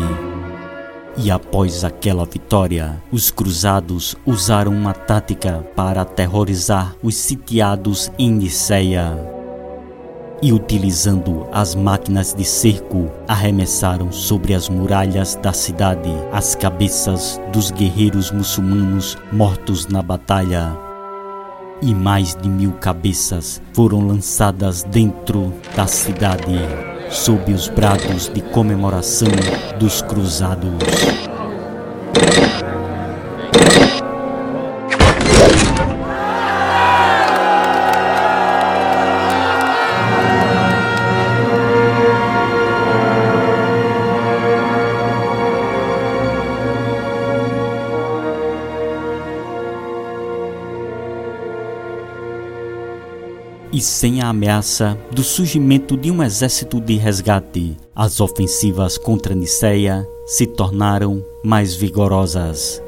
E 1.16 1.30
após 1.30 1.84
aquela 1.84 2.26
vitória, 2.26 3.02
os 3.12 3.30
cruzados 3.30 4.16
usaram 4.26 4.72
uma 4.72 4.94
tática 4.94 5.66
para 5.76 6.02
aterrorizar 6.02 6.96
os 7.04 7.16
sitiados 7.16 8.12
em 8.18 8.32
Niceia 8.32 9.18
e, 10.42 10.54
utilizando 10.54 11.46
as 11.52 11.76
máquinas 11.76 12.34
de 12.34 12.46
cerco, 12.46 13.12
arremessaram 13.28 14.12
sobre 14.12 14.54
as 14.54 14.70
muralhas 14.70 15.36
da 15.36 15.54
cidade 15.54 16.10
as 16.32 16.56
cabeças 16.56 17.40
dos 17.52 17.70
guerreiros 17.70 18.32
muçulmanos 18.32 19.18
mortos 19.32 19.88
na 19.88 20.02
batalha. 20.02 20.89
E 21.82 21.96
mais 21.96 22.36
de 22.36 22.50
mil 22.50 22.74
cabeças 22.74 23.62
foram 23.74 24.06
lançadas 24.06 24.84
dentro 24.84 25.54
da 25.76 25.88
cidade, 25.88 26.60
sob 27.10 27.54
os 27.54 27.70
brados 27.70 28.28
de 28.28 28.42
comemoração 28.42 29.30
dos 29.80 30.02
cruzados. 30.02 31.39
E 53.80 53.82
sem 53.82 54.22
a 54.22 54.28
ameaça 54.28 54.98
do 55.10 55.24
surgimento 55.24 55.96
de 55.96 56.12
um 56.12 56.22
exército 56.22 56.82
de 56.82 56.98
resgate, 56.98 57.78
as 57.96 58.20
ofensivas 58.20 58.98
contra 58.98 59.34
Niceia 59.34 60.06
se 60.26 60.46
tornaram 60.46 61.24
mais 61.42 61.76
vigorosas. 61.76 62.84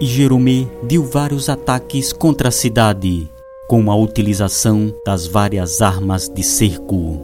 E 0.00 0.06
Jeromé 0.06 0.64
viu 0.84 1.02
vários 1.02 1.48
ataques 1.48 2.12
contra 2.12 2.50
a 2.50 2.52
cidade, 2.52 3.28
com 3.66 3.90
a 3.90 3.96
utilização 3.96 4.94
das 5.04 5.26
várias 5.26 5.82
armas 5.82 6.28
de 6.28 6.44
cerco. 6.44 7.18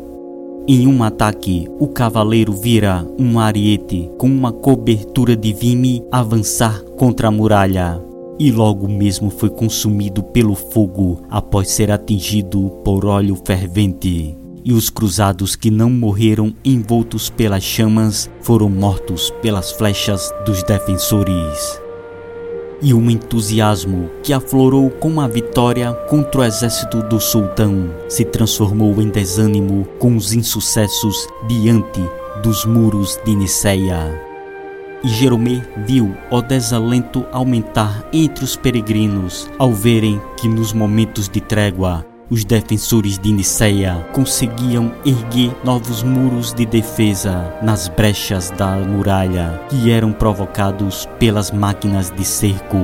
Em 0.66 0.88
um 0.88 1.04
ataque, 1.04 1.68
o 1.78 1.86
cavaleiro 1.86 2.52
vira 2.52 3.06
um 3.16 3.38
ariete 3.38 4.10
com 4.18 4.26
uma 4.26 4.50
cobertura 4.50 5.36
de 5.36 5.52
vime 5.52 6.04
avançar 6.10 6.82
contra 6.96 7.28
a 7.28 7.30
muralha 7.30 8.02
e 8.38 8.50
logo 8.50 8.88
mesmo 8.88 9.30
foi 9.30 9.48
consumido 9.50 10.22
pelo 10.22 10.54
fogo 10.54 11.22
após 11.30 11.70
ser 11.70 11.90
atingido 11.90 12.70
por 12.84 13.04
óleo 13.06 13.36
fervente. 13.44 14.36
E 14.64 14.72
os 14.72 14.88
cruzados 14.88 15.54
que 15.54 15.70
não 15.70 15.90
morreram 15.90 16.54
envoltos 16.64 17.28
pelas 17.28 17.62
chamas 17.62 18.30
foram 18.40 18.70
mortos 18.70 19.30
pelas 19.42 19.72
flechas 19.72 20.32
dos 20.46 20.62
defensores. 20.62 21.80
E 22.82 22.92
um 22.92 23.10
entusiasmo 23.10 24.10
que 24.22 24.32
aflorou 24.32 24.90
com 24.90 25.20
a 25.20 25.28
vitória 25.28 25.92
contra 26.08 26.40
o 26.40 26.44
exército 26.44 27.02
do 27.02 27.20
sultão 27.20 27.90
se 28.08 28.24
transformou 28.24 29.00
em 29.00 29.08
desânimo 29.08 29.86
com 29.98 30.16
os 30.16 30.32
insucessos 30.32 31.26
diante 31.46 32.00
dos 32.42 32.64
muros 32.64 33.18
de 33.24 33.34
Niceia 33.34 34.33
e 35.04 35.08
Jeromé 35.08 35.62
viu 35.86 36.16
o 36.30 36.40
desalento 36.40 37.26
aumentar 37.30 38.08
entre 38.10 38.42
os 38.42 38.56
peregrinos 38.56 39.50
ao 39.58 39.70
verem 39.70 40.20
que 40.40 40.48
nos 40.48 40.72
momentos 40.72 41.28
de 41.28 41.40
trégua 41.40 42.04
os 42.30 42.42
defensores 42.42 43.18
de 43.18 43.30
Niceia 43.30 44.08
conseguiam 44.14 44.90
erguer 45.04 45.54
novos 45.62 46.02
muros 46.02 46.54
de 46.54 46.64
defesa 46.64 47.54
nas 47.62 47.86
brechas 47.86 48.50
da 48.50 48.76
muralha 48.76 49.60
que 49.68 49.90
eram 49.90 50.10
provocados 50.10 51.06
pelas 51.18 51.50
máquinas 51.50 52.10
de 52.10 52.24
cerco. 52.24 52.78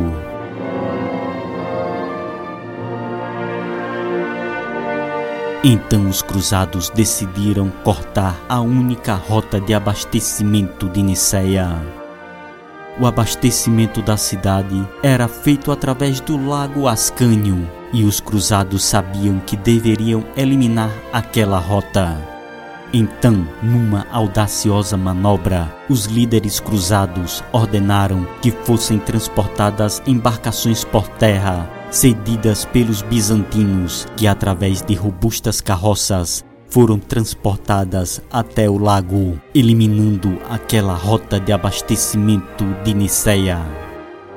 Então 5.64 6.06
os 6.09 6.20
cruzados 6.20 6.90
decidiram 6.90 7.70
cortar 7.83 8.38
a 8.46 8.61
única 8.61 9.14
rota 9.14 9.59
de 9.59 9.72
abastecimento 9.72 10.87
de 10.88 11.02
Niceia 11.02 11.99
o 12.98 13.07
abastecimento 13.07 14.03
da 14.03 14.16
cidade 14.16 14.87
era 15.03 15.29
feito 15.29 15.70
através 15.70 16.20
do 16.20 16.37
lago 16.48 16.88
Ascânio 16.88 17.70
e 17.92 18.05
os 18.05 18.20
cruzados 18.20 18.85
sabiam 18.85 19.40
que 19.40 19.57
deveriam 19.57 20.24
eliminar 20.37 20.90
aquela 21.12 21.59
rota. 21.59 22.16
Então, 22.92 23.46
numa 23.62 24.05
audaciosa 24.11 24.96
manobra, 24.96 25.72
os 25.88 26.07
líderes 26.07 26.59
cruzados 26.59 27.42
ordenaram 27.53 28.26
que 28.42 28.50
fossem 28.50 28.98
transportadas 28.98 30.03
embarcações 30.07 30.85
por 30.85 31.07
terra, 31.07 31.70
cedidas 31.90 32.64
pelos 32.64 33.00
bizantinos, 33.03 34.09
que 34.16 34.26
através 34.26 34.83
de 34.83 34.94
robustas 34.94 35.61
carroças 35.61 36.44
foram 36.70 36.98
transportadas 36.98 38.22
até 38.30 38.70
o 38.70 38.78
lago, 38.78 39.38
eliminando 39.54 40.38
aquela 40.48 40.94
rota 40.94 41.38
de 41.38 41.52
abastecimento 41.52 42.64
de 42.85 42.94
Niceia. 42.94 43.59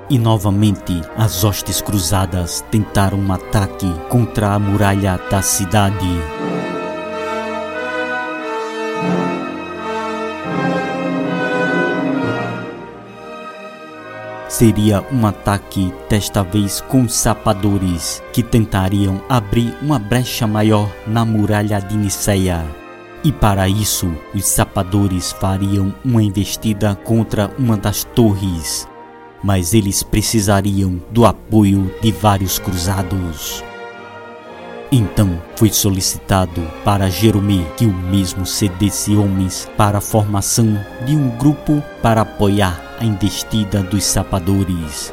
E 0.10 0.18
novamente 0.18 1.02
as 1.16 1.44
hostes 1.44 1.82
cruzadas 1.82 2.64
tentaram 2.70 3.18
um 3.18 3.32
ataque 3.32 3.88
contra 4.10 4.54
a 4.54 4.60
muralha 4.60 5.20
da 5.30 5.42
cidade. 5.42 6.53
Seria 14.54 15.04
um 15.12 15.26
ataque, 15.26 15.92
desta 16.08 16.44
vez 16.44 16.80
com 16.80 17.10
sapadores, 17.10 18.22
que 18.32 18.44
tentariam 18.44 19.20
abrir 19.28 19.76
uma 19.82 19.98
brecha 19.98 20.46
maior 20.46 20.88
na 21.08 21.26
muralha 21.26 21.80
de 21.82 21.98
Niceia. 21.98 22.64
E 23.24 23.32
para 23.32 23.68
isso, 23.68 24.16
os 24.32 24.46
sapadores 24.46 25.32
fariam 25.32 25.92
uma 26.06 26.22
investida 26.22 26.94
contra 26.94 27.50
uma 27.58 27.76
das 27.76 28.04
torres, 28.04 28.88
mas 29.44 29.74
eles 29.74 30.04
precisariam 30.04 31.02
do 31.10 31.26
apoio 31.26 31.92
de 32.00 32.12
vários 32.12 32.60
cruzados. 32.60 33.64
Então 34.96 35.42
foi 35.56 35.70
solicitado 35.70 36.62
para 36.86 37.10
Jeromé 37.10 37.66
que 37.76 37.84
o 37.84 37.92
mesmo 37.92 38.46
cedesse 38.46 39.16
homens 39.16 39.68
para 39.76 39.98
a 39.98 40.02
formação 40.02 40.80
de 41.04 41.16
um 41.16 41.30
grupo 41.30 41.82
para 42.00 42.22
apoiar 42.22 42.96
a 43.00 43.04
investida 43.04 43.82
dos 43.82 44.04
sapadores. 44.04 45.12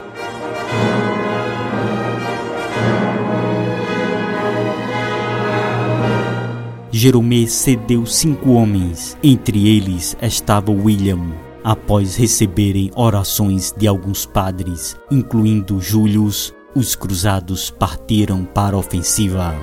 Jeromé 6.92 7.46
cedeu 7.46 8.04
cinco 8.04 8.50
homens, 8.50 9.16
entre 9.22 9.66
eles 9.66 10.14
estava 10.20 10.70
William, 10.70 11.32
após 11.64 12.16
receberem 12.16 12.90
orações 12.94 13.72
de 13.74 13.88
alguns 13.88 14.26
padres, 14.26 14.94
incluindo 15.10 15.80
Július, 15.80 16.52
os 16.74 16.94
cruzados 16.94 17.70
partiram 17.70 18.44
para 18.44 18.76
a 18.76 18.78
ofensiva. 18.78 19.54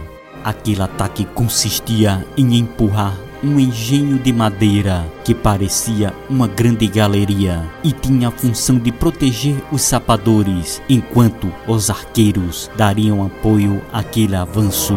Aquele 0.43 0.81
ataque 0.81 1.25
consistia 1.25 2.25
em 2.37 2.57
empurrar 2.57 3.17
um 3.43 3.59
engenho 3.59 4.17
de 4.17 4.33
madeira 4.33 5.05
que 5.23 5.33
parecia 5.33 6.13
uma 6.29 6.47
grande 6.47 6.87
galeria 6.87 7.63
e 7.83 7.91
tinha 7.91 8.29
a 8.29 8.31
função 8.31 8.79
de 8.79 8.91
proteger 8.91 9.61
os 9.71 9.81
sapadores, 9.81 10.81
enquanto 10.89 11.51
os 11.67 11.89
arqueiros 11.89 12.69
dariam 12.75 13.23
apoio 13.23 13.81
àquele 13.93 14.35
avanço. 14.35 14.95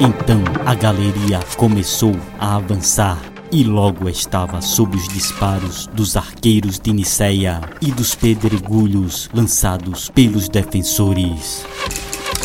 Então 0.00 0.42
a 0.66 0.74
galeria 0.74 1.40
começou 1.56 2.14
a 2.38 2.56
avançar 2.56 3.18
e 3.50 3.64
logo 3.64 4.08
estava 4.08 4.60
sob 4.60 4.96
os 4.96 5.08
disparos 5.08 5.86
dos 5.88 6.16
arqueiros 6.16 6.78
de 6.78 6.92
Niceia 6.92 7.60
e 7.80 7.90
dos 7.90 8.14
pedregulhos 8.14 9.28
lançados 9.32 10.08
pelos 10.08 10.48
defensores. 10.48 11.64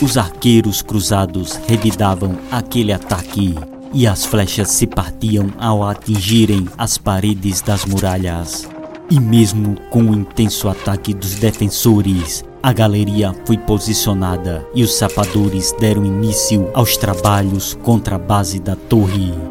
Os 0.02 0.18
arqueiros 0.18 0.82
cruzados 0.82 1.60
revidavam 1.68 2.38
aquele 2.52 2.92
ataque 2.92 3.56
e 3.94 4.08
as 4.08 4.26
flechas 4.26 4.70
se 4.70 4.88
partiam 4.88 5.52
ao 5.60 5.84
atingirem 5.84 6.68
as 6.78 6.98
paredes 6.98 7.62
das 7.62 7.86
muralhas. 7.86 8.68
E 9.10 9.20
mesmo 9.20 9.76
com 9.90 10.04
o 10.04 10.14
intenso 10.16 10.70
ataque 10.70 11.14
dos 11.14 11.36
defensores, 11.36 12.44
a 12.64 12.72
galeria 12.72 13.36
foi 13.46 13.58
posicionada 13.58 14.66
e 14.74 14.84
os 14.84 14.94
sapadores 14.94 15.74
deram 15.80 16.06
início 16.06 16.70
aos 16.74 16.96
trabalhos 16.96 17.78
contra 17.84 18.16
a 18.16 18.20
base 18.20 18.60
da 18.60 18.76
torre. 18.76 19.51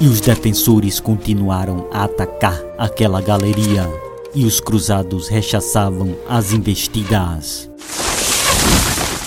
E 0.00 0.08
os 0.08 0.18
defensores 0.18 0.98
continuaram 0.98 1.86
a 1.92 2.04
atacar 2.04 2.58
aquela 2.78 3.20
galeria, 3.20 3.86
e 4.34 4.46
os 4.46 4.58
cruzados 4.58 5.28
rechaçavam 5.28 6.16
as 6.26 6.52
investidas. 6.52 7.68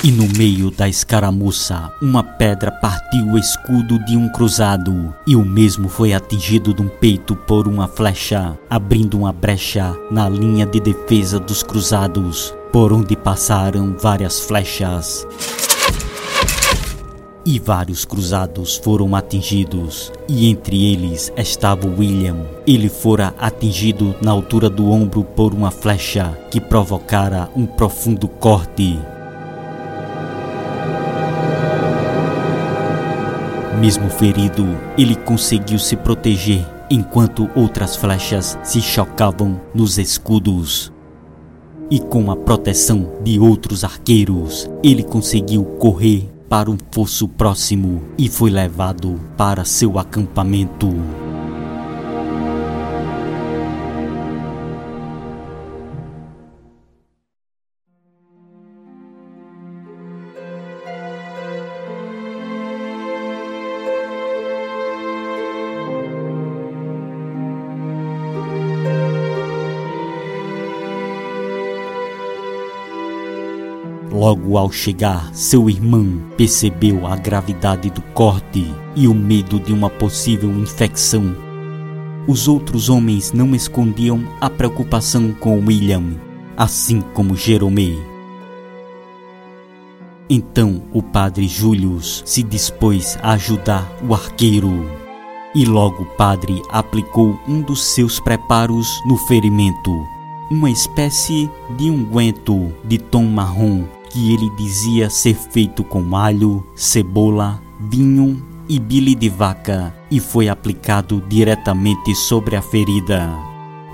E 0.04 0.12
no 0.12 0.28
meio 0.36 0.72
da 0.72 0.90
escaramuça, 0.90 1.94
uma 2.02 2.24
pedra 2.24 2.72
partiu 2.72 3.24
o 3.28 3.38
escudo 3.38 4.04
de 4.04 4.18
um 4.18 4.28
cruzado, 4.30 5.14
e 5.28 5.36
o 5.36 5.46
mesmo 5.46 5.88
foi 5.88 6.12
atingido 6.12 6.74
de 6.74 6.82
um 6.82 6.90
peito 6.90 7.36
por 7.36 7.68
uma 7.68 7.88
flecha, 7.88 8.58
abrindo 8.68 9.16
uma 9.16 9.32
brecha 9.32 9.96
na 10.10 10.28
linha 10.28 10.66
de 10.66 10.80
defesa 10.80 11.40
dos 11.40 11.62
cruzados, 11.62 12.52
por 12.72 12.92
onde 12.92 13.16
passaram 13.16 13.96
várias 13.96 14.40
flechas 14.40 15.24
e 17.46 17.60
vários 17.60 18.06
cruzados 18.06 18.78
foram 18.78 19.16
atingidos, 19.16 20.12
e 20.28 20.50
entre 20.50 20.92
eles 20.92 21.32
estava 21.36 21.88
William. 21.88 22.38
Ele 22.66 22.88
fora 22.88 23.34
atingido 23.38 24.16
na 24.22 24.32
altura 24.32 24.70
do 24.70 24.90
ombro 24.90 25.24
por 25.24 25.54
uma 25.54 25.70
flecha 25.70 26.38
que 26.50 26.62
provocara 26.62 27.50
um 27.56 27.66
profundo 27.66 28.28
corte. 28.28 28.98
Mesmo 33.80 34.10
ferido, 34.10 34.66
ele 34.98 35.16
conseguiu 35.16 35.78
se 35.78 35.98
proteger 35.98 36.66
enquanto 36.90 37.50
outras 37.54 37.96
flechas 37.96 38.58
se 38.64 38.80
chocavam 38.82 39.60
nos 39.74 39.98
escudos. 39.98 40.94
E 41.92 42.00
com 42.00 42.32
a 42.32 42.36
proteção 42.36 43.12
de 43.24 43.40
outros 43.40 43.84
arqueiros, 43.84 44.70
ele 44.82 45.04
conseguiu 45.04 45.66
correr 45.66 46.33
para 46.54 46.70
um 46.70 46.78
fosso 46.92 47.28
próximo 47.28 48.04
e 48.16 48.30
foi 48.30 48.52
levado 48.52 49.20
para 49.36 49.66
seu 49.66 49.98
acampamento. 49.98 50.88
Logo 74.24 74.58
ao 74.58 74.72
chegar, 74.72 75.36
seu 75.36 75.70
irmão 75.70 76.24
percebeu 76.38 77.06
a 77.06 77.14
gravidade 77.14 77.90
do 77.90 78.02
corte 78.14 78.74
e 78.96 79.06
o 79.06 79.14
medo 79.14 79.60
de 79.60 79.74
uma 79.74 79.90
possível 79.90 80.50
infecção. 80.50 81.36
Os 82.26 82.48
outros 82.48 82.88
homens 82.88 83.34
não 83.34 83.54
escondiam 83.54 84.24
a 84.40 84.50
preocupação 84.50 85.34
com 85.34 85.60
William, 85.66 86.16
assim 86.56 87.02
como 87.14 87.36
Jerome. 87.36 88.02
Então 90.30 90.84
o 90.94 91.04
padre 91.04 91.46
Julius 91.46 92.24
se 92.26 92.42
dispôs 92.42 93.18
a 93.22 93.34
ajudar 93.34 93.94
o 94.08 94.14
arqueiro. 94.14 94.90
E 95.54 95.66
logo 95.66 96.04
o 96.04 96.16
padre 96.16 96.62
aplicou 96.70 97.38
um 97.46 97.62
dos 97.62 97.84
seus 97.84 98.22
preparos 98.22 98.88
no 99.06 99.18
ferimento, 99.18 99.92
uma 100.50 100.72
espécie 100.72 101.52
de 101.76 101.92
unguento 101.92 102.72
de 102.86 102.98
tom 102.98 103.26
marrom 103.26 103.84
que 104.14 104.32
ele 104.32 104.48
dizia 104.52 105.10
ser 105.10 105.34
feito 105.34 105.84
com 105.84 106.16
alho, 106.16 106.64
cebola, 106.76 107.60
vinho 107.90 108.46
e 108.70 108.80
bile 108.80 109.16
de 109.16 109.28
vaca 109.28 109.94
e 110.12 110.20
foi 110.20 110.48
aplicado 110.48 111.22
diretamente 111.28 112.14
sobre 112.14 112.56
a 112.56 112.62
ferida. 112.62 113.28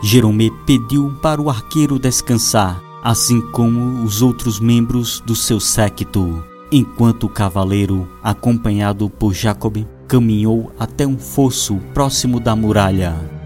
Jerome 0.03 0.51
pediu 0.65 1.13
para 1.21 1.41
o 1.41 1.49
arqueiro 1.49 1.97
descansar, 1.97 2.81
assim 3.01 3.39
como 3.51 4.03
os 4.03 4.21
outros 4.21 4.59
membros 4.59 5.21
do 5.21 5.37
seu 5.37 5.57
séquito, 5.57 6.43
enquanto 6.69 7.23
o 7.23 7.29
cavaleiro, 7.29 8.05
acompanhado 8.21 9.09
por 9.09 9.33
Jacob, 9.33 9.77
caminhou 10.05 10.69
até 10.77 11.07
um 11.07 11.17
fosso 11.17 11.77
próximo 11.93 12.41
da 12.41 12.55
muralha. 12.57 13.38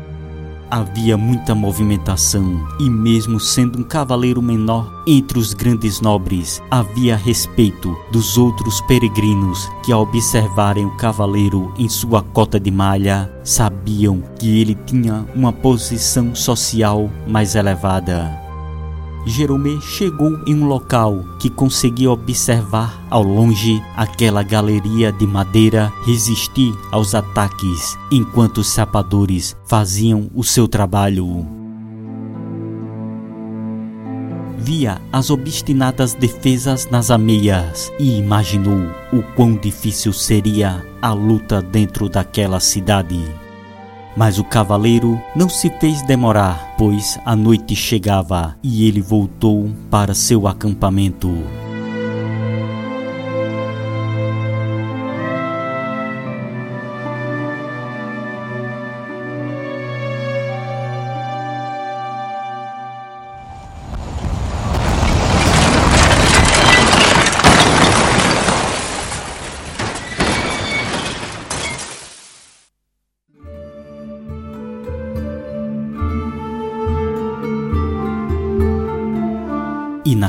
Havia 0.74 1.16
muita 1.16 1.54
movimentação, 1.54 2.68
e 2.80 2.90
mesmo 2.90 3.40
sendo 3.40 3.78
um 3.78 3.84
cavaleiro 3.84 4.42
menor 4.42 5.04
entre 5.06 5.38
os 5.38 5.54
grandes 5.54 6.02
nobres, 6.02 6.60
havia 6.72 7.16
respeito 7.16 7.96
dos 8.12 8.40
outros 8.40 8.82
peregrinos 8.82 9.70
que, 9.86 9.92
ao 9.92 10.02
observarem 10.02 10.84
o 10.84 10.98
cavaleiro 10.98 11.72
em 11.78 11.88
sua 11.88 12.24
cota 12.24 12.60
de 12.60 12.72
malha, 12.72 13.32
sabiam 13.44 14.24
que 14.40 14.62
ele 14.62 14.74
tinha 14.74 15.24
uma 15.36 15.54
posição 15.54 16.34
social 16.34 17.08
mais 17.28 17.54
elevada. 17.54 18.43
Jerome 19.26 19.80
chegou 19.82 20.38
em 20.46 20.54
um 20.54 20.66
local 20.66 21.24
que 21.40 21.50
conseguia 21.50 22.12
observar 22.12 23.06
ao 23.10 23.24
longe 23.24 23.82
aquela 23.96 24.44
galeria 24.44 25.14
de 25.14 25.26
madeira 25.26 25.94
resistir 26.06 26.74
aos 26.92 27.16
ataques 27.16 27.98
enquanto 28.12 28.58
os 28.58 28.68
sapadores 28.68 29.56
faziam 29.66 30.30
o 30.36 30.44
seu 30.44 30.68
trabalho. 30.68 31.48
Via 34.58 35.02
as 35.12 35.30
obstinadas 35.30 36.14
defesas 36.14 36.90
nas 36.90 37.10
ameias 37.10 37.92
e 38.00 38.18
imaginou 38.18 38.80
o 39.12 39.22
quão 39.36 39.56
difícil 39.56 40.12
seria 40.14 40.86
a 41.02 41.14
luta 41.14 41.62
dentro 41.62 42.10
daquela 42.10 42.60
cidade. 42.60 43.43
Mas 44.16 44.38
o 44.38 44.44
cavaleiro 44.44 45.20
não 45.36 45.50
se 45.50 45.70
fez 45.80 46.02
demorar, 46.04 46.76
pois 46.78 47.20
a 47.26 47.36
noite 47.36 47.76
chegava 47.76 48.56
e 48.62 48.88
ele 48.88 49.02
voltou 49.02 49.70
para 49.90 50.14
seu 50.14 50.48
acampamento. 50.48 51.63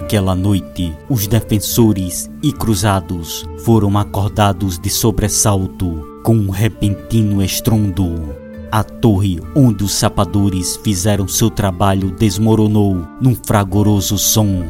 Naquela 0.05 0.35
noite, 0.35 0.95
os 1.09 1.27
defensores 1.27 2.31
e 2.43 2.53
cruzados 2.53 3.47
foram 3.64 3.97
acordados 3.97 4.79
de 4.79 4.90
sobressalto 4.90 6.21
com 6.23 6.37
um 6.37 6.51
repentino 6.51 7.43
estrondo. 7.43 8.37
A 8.71 8.85
torre 8.85 9.40
onde 9.57 9.83
os 9.83 9.95
sapadores 9.95 10.77
fizeram 10.77 11.27
seu 11.27 11.49
trabalho 11.49 12.11
desmoronou 12.11 13.03
num 13.19 13.35
fragoroso 13.35 14.19
som. 14.19 14.64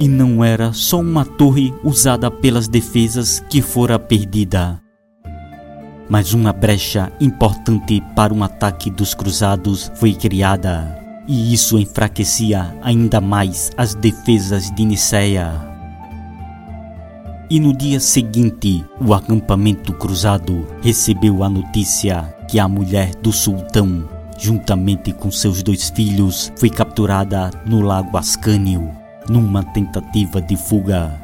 E 0.00 0.08
não 0.08 0.42
era 0.42 0.72
só 0.72 1.00
uma 1.00 1.26
torre 1.26 1.74
usada 1.84 2.30
pelas 2.30 2.66
defesas 2.66 3.44
que 3.50 3.60
fora 3.60 3.98
perdida, 3.98 4.80
mas 6.08 6.32
uma 6.32 6.52
brecha 6.52 7.12
importante 7.20 8.02
para 8.16 8.32
um 8.32 8.42
ataque 8.42 8.90
dos 8.90 9.12
cruzados 9.12 9.92
foi 9.96 10.14
criada 10.14 11.01
e 11.26 11.52
isso 11.52 11.78
enfraquecia 11.78 12.76
ainda 12.82 13.20
mais 13.20 13.70
as 13.76 13.94
defesas 13.94 14.70
de 14.70 14.84
Niceia. 14.84 15.72
E 17.48 17.60
no 17.60 17.76
dia 17.76 18.00
seguinte, 18.00 18.84
o 19.00 19.12
acampamento 19.12 19.92
cruzado 19.92 20.66
recebeu 20.80 21.44
a 21.44 21.48
notícia 21.50 22.34
que 22.48 22.58
a 22.58 22.66
mulher 22.66 23.14
do 23.16 23.30
sultão, 23.30 24.08
juntamente 24.38 25.12
com 25.12 25.30
seus 25.30 25.62
dois 25.62 25.90
filhos, 25.90 26.50
foi 26.56 26.70
capturada 26.70 27.50
no 27.66 27.80
lago 27.80 28.16
Ascânio, 28.16 28.90
numa 29.28 29.62
tentativa 29.62 30.40
de 30.40 30.56
fuga. 30.56 31.20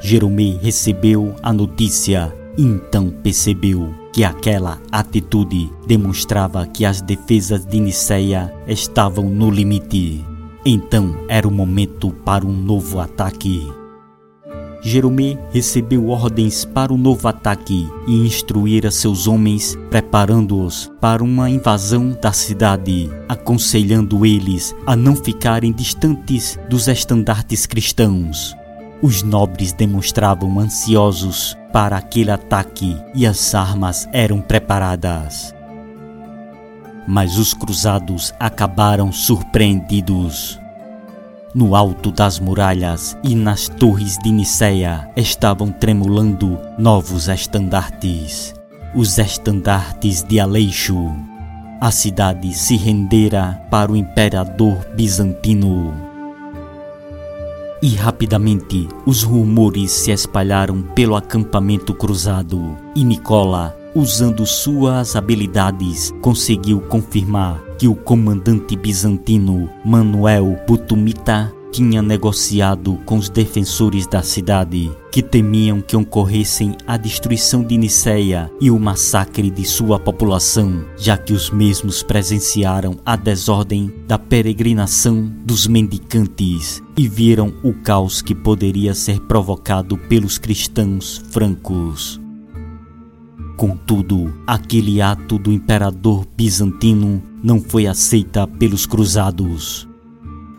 Jerome 0.00 0.58
recebeu 0.62 1.34
a 1.42 1.52
notícia 1.52 2.32
e 2.56 2.62
então 2.62 3.10
percebeu 3.10 3.92
que 4.16 4.24
aquela 4.24 4.80
atitude 4.90 5.70
demonstrava 5.86 6.66
que 6.66 6.86
as 6.86 7.02
defesas 7.02 7.66
de 7.66 7.78
Niceia 7.78 8.50
estavam 8.66 9.28
no 9.28 9.50
limite. 9.50 10.24
Então 10.64 11.14
era 11.28 11.46
o 11.46 11.50
momento 11.50 12.10
para 12.24 12.46
um 12.46 12.50
novo 12.50 12.98
ataque. 12.98 13.70
Jerome 14.80 15.38
recebeu 15.52 16.08
ordens 16.08 16.64
para 16.64 16.94
o 16.94 16.96
novo 16.96 17.28
ataque 17.28 17.86
e 18.08 18.26
instruíra 18.26 18.90
seus 18.90 19.26
homens, 19.26 19.76
preparando-os 19.90 20.90
para 20.98 21.22
uma 21.22 21.50
invasão 21.50 22.16
da 22.18 22.32
cidade, 22.32 23.10
aconselhando 23.28 24.24
eles 24.24 24.74
a 24.86 24.96
não 24.96 25.14
ficarem 25.14 25.72
distantes 25.72 26.58
dos 26.70 26.88
estandartes 26.88 27.66
cristãos. 27.66 28.56
Os 29.02 29.22
nobres 29.22 29.72
demonstravam 29.72 30.58
ansiosos 30.58 31.56
para 31.72 31.96
aquele 31.96 32.30
ataque 32.30 32.96
e 33.14 33.26
as 33.26 33.54
armas 33.54 34.08
eram 34.12 34.40
preparadas. 34.40 35.54
Mas 37.06 37.36
os 37.36 37.52
cruzados 37.52 38.32
acabaram 38.40 39.12
surpreendidos. 39.12 40.58
No 41.54 41.76
alto 41.76 42.10
das 42.10 42.40
muralhas 42.40 43.16
e 43.22 43.34
nas 43.34 43.68
torres 43.68 44.18
de 44.18 44.30
Niceia 44.30 45.08
estavam 45.14 45.70
tremulando 45.70 46.58
novos 46.78 47.28
estandartes, 47.28 48.54
os 48.94 49.18
estandartes 49.18 50.22
de 50.22 50.40
Aleixo. 50.40 51.14
A 51.80 51.90
cidade 51.90 52.52
se 52.54 52.76
rendera 52.76 53.60
para 53.70 53.92
o 53.92 53.96
imperador 53.96 54.78
bizantino. 54.94 56.05
E 57.86 57.94
rapidamente 57.94 58.88
os 59.06 59.22
rumores 59.22 59.92
se 59.92 60.10
espalharam 60.10 60.82
pelo 60.82 61.14
acampamento 61.14 61.94
cruzado, 61.94 62.76
e 62.96 63.04
Nicola, 63.04 63.78
usando 63.94 64.44
suas 64.44 65.14
habilidades, 65.14 66.12
conseguiu 66.20 66.80
confirmar 66.80 67.62
que 67.78 67.86
o 67.86 67.94
comandante 67.94 68.74
bizantino 68.74 69.70
Manuel 69.84 70.58
Butumita 70.66 71.54
tinha 71.72 72.00
negociado 72.00 72.98
com 73.04 73.18
os 73.18 73.28
defensores 73.28 74.06
da 74.06 74.22
cidade, 74.22 74.90
que 75.10 75.22
temiam 75.22 75.80
que 75.80 75.96
ocorressem 75.96 76.76
a 76.86 76.96
destruição 76.96 77.62
de 77.62 77.76
Niceia 77.76 78.50
e 78.60 78.70
o 78.70 78.78
massacre 78.78 79.50
de 79.50 79.64
sua 79.64 79.98
população, 79.98 80.84
já 80.96 81.16
que 81.16 81.32
os 81.32 81.50
mesmos 81.50 82.02
presenciaram 82.02 82.96
a 83.04 83.16
desordem 83.16 83.92
da 84.06 84.18
peregrinação 84.18 85.32
dos 85.44 85.66
mendicantes 85.66 86.82
e 86.96 87.08
viram 87.08 87.54
o 87.62 87.72
caos 87.72 88.22
que 88.22 88.34
poderia 88.34 88.94
ser 88.94 89.20
provocado 89.20 89.96
pelos 89.96 90.38
cristãos 90.38 91.22
francos. 91.30 92.20
Contudo, 93.56 94.34
aquele 94.46 95.00
ato 95.00 95.38
do 95.38 95.50
imperador 95.50 96.26
bizantino 96.36 97.22
não 97.42 97.58
foi 97.58 97.86
aceita 97.86 98.46
pelos 98.46 98.84
cruzados. 98.84 99.88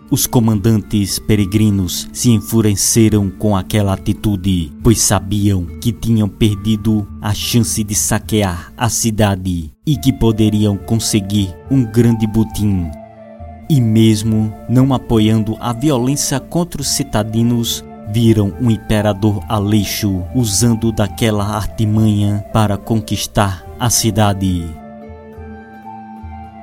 Os 0.09 0.25
comandantes 0.25 1.19
peregrinos 1.19 2.07
se 2.13 2.31
enfureceram 2.31 3.29
com 3.29 3.57
aquela 3.57 3.91
atitude, 3.91 4.71
pois 4.81 5.01
sabiam 5.01 5.65
que 5.81 5.91
tinham 5.91 6.29
perdido 6.29 7.05
a 7.21 7.33
chance 7.33 7.83
de 7.83 7.93
saquear 7.93 8.71
a 8.77 8.87
cidade 8.87 9.69
e 9.85 9.97
que 9.97 10.13
poderiam 10.13 10.77
conseguir 10.77 11.53
um 11.69 11.83
grande 11.83 12.25
butim. 12.25 12.89
E 13.69 13.81
mesmo 13.81 14.53
não 14.69 14.93
apoiando 14.93 15.57
a 15.59 15.73
violência 15.73 16.39
contra 16.39 16.81
os 16.81 16.87
citadinos, 16.87 17.83
viram 18.09 18.53
um 18.61 18.71
imperador 18.71 19.43
Aleixo 19.49 20.23
usando 20.33 20.89
daquela 20.89 21.45
artimanha 21.45 22.45
para 22.53 22.77
conquistar 22.77 23.65
a 23.77 23.89
cidade. 23.89 24.86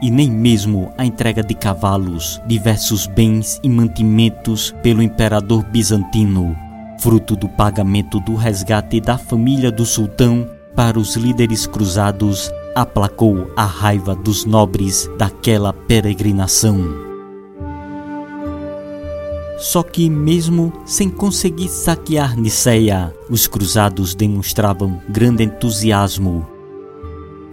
E 0.05 0.11
nem 0.11 0.31
mesmo 0.31 0.93
a 0.99 1.07
entrega 1.07 1.43
de 1.43 1.55
cavalos, 1.55 2.39
diversos 2.47 3.07
bens 3.07 3.59
e 3.63 3.71
mantimentos 3.71 4.71
pelo 4.83 5.03
imperador 5.03 5.65
bizantino, 5.65 6.55
fruto 7.01 7.35
do 7.35 7.49
pagamento 7.49 8.21
do 8.21 8.35
resgate 8.35 9.01
da 9.01 9.17
família 9.17 9.73
do 9.73 9.87
sultão 9.87 10.47
para 10.77 10.99
os 10.99 11.17
líderes 11.17 11.67
cruzados, 11.67 12.53
aplacou 12.75 13.51
a 13.57 13.65
raiva 13.65 14.15
dos 14.15 14.45
nobres 14.45 15.09
daquela 15.17 15.73
peregrinação. 15.73 16.85
Só 19.57 19.83
que, 19.83 20.11
mesmo 20.11 20.71
sem 20.85 21.09
conseguir 21.09 21.71
saquear 21.71 22.39
Niceia, 22.39 23.11
os 23.31 23.47
cruzados 23.47 24.15
demonstravam 24.15 25.01
grande 25.09 25.45
entusiasmo. 25.45 26.54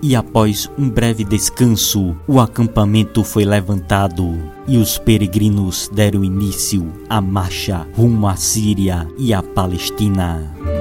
E 0.04 0.16
após 0.16 0.70
um 0.80 0.90
breve 0.90 1.24
descanso, 1.24 2.16
o 2.28 2.40
acampamento 2.40 3.24
foi 3.24 3.46
levantado 3.46 4.36
e 4.68 4.78
os 4.78 4.98
peregrinos 4.98 5.90
deram 5.94 6.24
início 6.24 6.92
à 7.08 7.22
marcha 7.22 7.88
rumo 7.96 8.28
à 8.28 8.36
Síria 8.36 9.08
e 9.18 9.32
à 9.32 9.44
Palestina. 9.44 10.81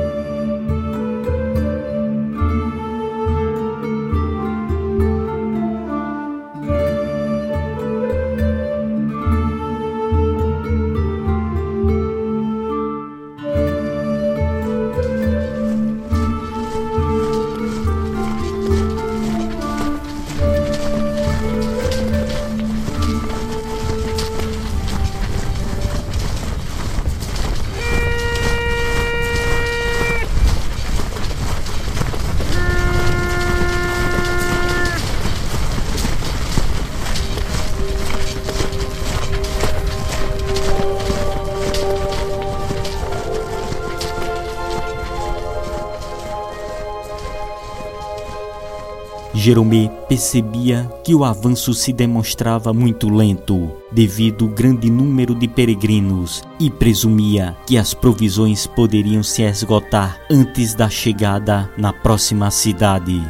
Jerome 49.50 49.90
percebia 50.08 50.88
que 51.02 51.12
o 51.12 51.24
avanço 51.24 51.74
se 51.74 51.92
demonstrava 51.92 52.72
muito 52.72 53.08
lento 53.08 53.72
devido 53.90 54.44
ao 54.44 54.50
grande 54.52 54.88
número 54.88 55.34
de 55.34 55.48
peregrinos 55.48 56.44
e 56.60 56.70
presumia 56.70 57.56
que 57.66 57.76
as 57.76 57.92
provisões 57.92 58.68
poderiam 58.68 59.24
se 59.24 59.42
esgotar 59.42 60.20
antes 60.30 60.72
da 60.72 60.88
chegada 60.88 61.68
na 61.76 61.92
próxima 61.92 62.48
cidade. 62.52 63.20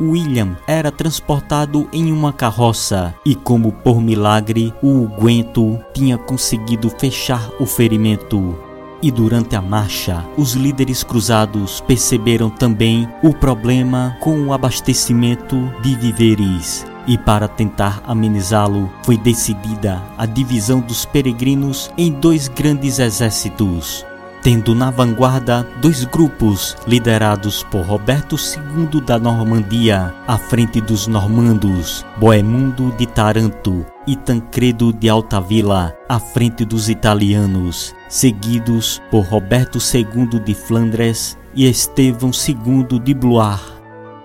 William 0.00 0.56
era 0.66 0.90
transportado 0.90 1.86
em 1.92 2.10
uma 2.10 2.32
carroça 2.32 3.14
e, 3.22 3.34
como 3.34 3.72
por 3.72 4.00
milagre, 4.00 4.72
o 4.82 5.06
Guento 5.20 5.78
tinha 5.92 6.16
conseguido 6.16 6.88
fechar 6.88 7.50
o 7.60 7.66
ferimento 7.66 8.58
e 9.06 9.10
durante 9.12 9.54
a 9.54 9.62
marcha, 9.62 10.24
os 10.36 10.54
líderes 10.54 11.04
cruzados 11.04 11.80
perceberam 11.80 12.50
também 12.50 13.08
o 13.22 13.32
problema 13.32 14.16
com 14.18 14.46
o 14.46 14.52
abastecimento 14.52 15.56
de 15.80 15.94
víveres. 15.94 16.84
E 17.06 17.16
para 17.16 17.46
tentar 17.46 18.02
amenizá-lo, 18.04 18.90
foi 19.04 19.16
decidida 19.16 20.02
a 20.18 20.26
divisão 20.26 20.80
dos 20.80 21.04
peregrinos 21.04 21.88
em 21.96 22.10
dois 22.10 22.48
grandes 22.48 22.98
exércitos 22.98 24.04
tendo 24.46 24.76
na 24.76 24.92
vanguarda 24.92 25.66
dois 25.82 26.04
grupos 26.04 26.76
liderados 26.86 27.64
por 27.64 27.84
Roberto 27.84 28.36
II 28.36 29.00
da 29.00 29.18
Normandia, 29.18 30.14
à 30.24 30.38
frente 30.38 30.80
dos 30.80 31.08
normandos, 31.08 32.06
Boemundo 32.16 32.94
de 32.96 33.06
Taranto 33.06 33.84
e 34.06 34.14
Tancredo 34.14 34.92
de 34.92 35.08
Altavilla, 35.08 35.96
à 36.08 36.20
frente 36.20 36.64
dos 36.64 36.88
italianos, 36.88 37.92
seguidos 38.08 39.02
por 39.10 39.24
Roberto 39.24 39.78
II 39.78 40.40
de 40.40 40.54
Flandres 40.54 41.38
e 41.54 41.66
Estevão 41.66 42.30
II 42.30 43.00
de 43.00 43.14
Blois. 43.14 43.60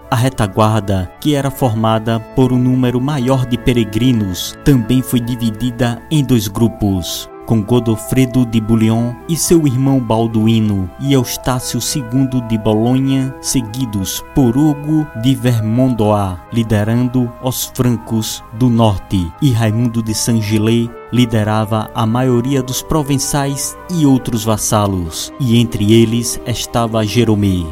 A 0.10 0.16
retaguarda, 0.16 1.10
que 1.22 1.36
era 1.36 1.50
formada 1.50 2.20
por 2.36 2.52
um 2.52 2.60
número 2.60 3.00
maior 3.00 3.46
de 3.46 3.58
peregrinos, 3.58 4.58
também 4.66 5.02
foi 5.02 5.22
dividida 5.22 6.02
em 6.12 6.24
dois 6.24 6.50
grupos 6.50 7.31
com 7.46 7.62
Godofredo 7.62 8.46
de 8.46 8.62
Bouillon 8.62 9.14
e 9.28 9.36
seu 9.36 9.68
irmão 9.68 10.00
Balduíno 10.00 10.90
e 11.00 11.14
Eustácio 11.14 11.80
II 11.80 12.42
de 12.48 12.58
Bolonha, 12.58 13.36
seguidos 13.42 14.24
por 14.34 14.58
Hugo 14.58 15.06
de 15.22 15.36
Vermondois, 15.36 16.38
liderando 16.52 17.32
os 17.44 17.66
francos 17.74 18.44
do 18.54 18.70
norte, 18.70 19.32
e 19.42 19.52
Raimundo 19.52 20.02
de 20.02 20.14
Saint-Gilles 20.14 20.90
liderava 21.12 21.90
a 21.94 22.06
maioria 22.06 22.64
dos 22.64 22.82
provençais 22.82 23.78
e 23.90 24.06
outros 24.06 24.44
vassalos, 24.44 25.34
e 25.40 25.60
entre 25.60 25.94
eles 25.94 26.40
estava 26.46 27.06
Jerome. 27.06 27.68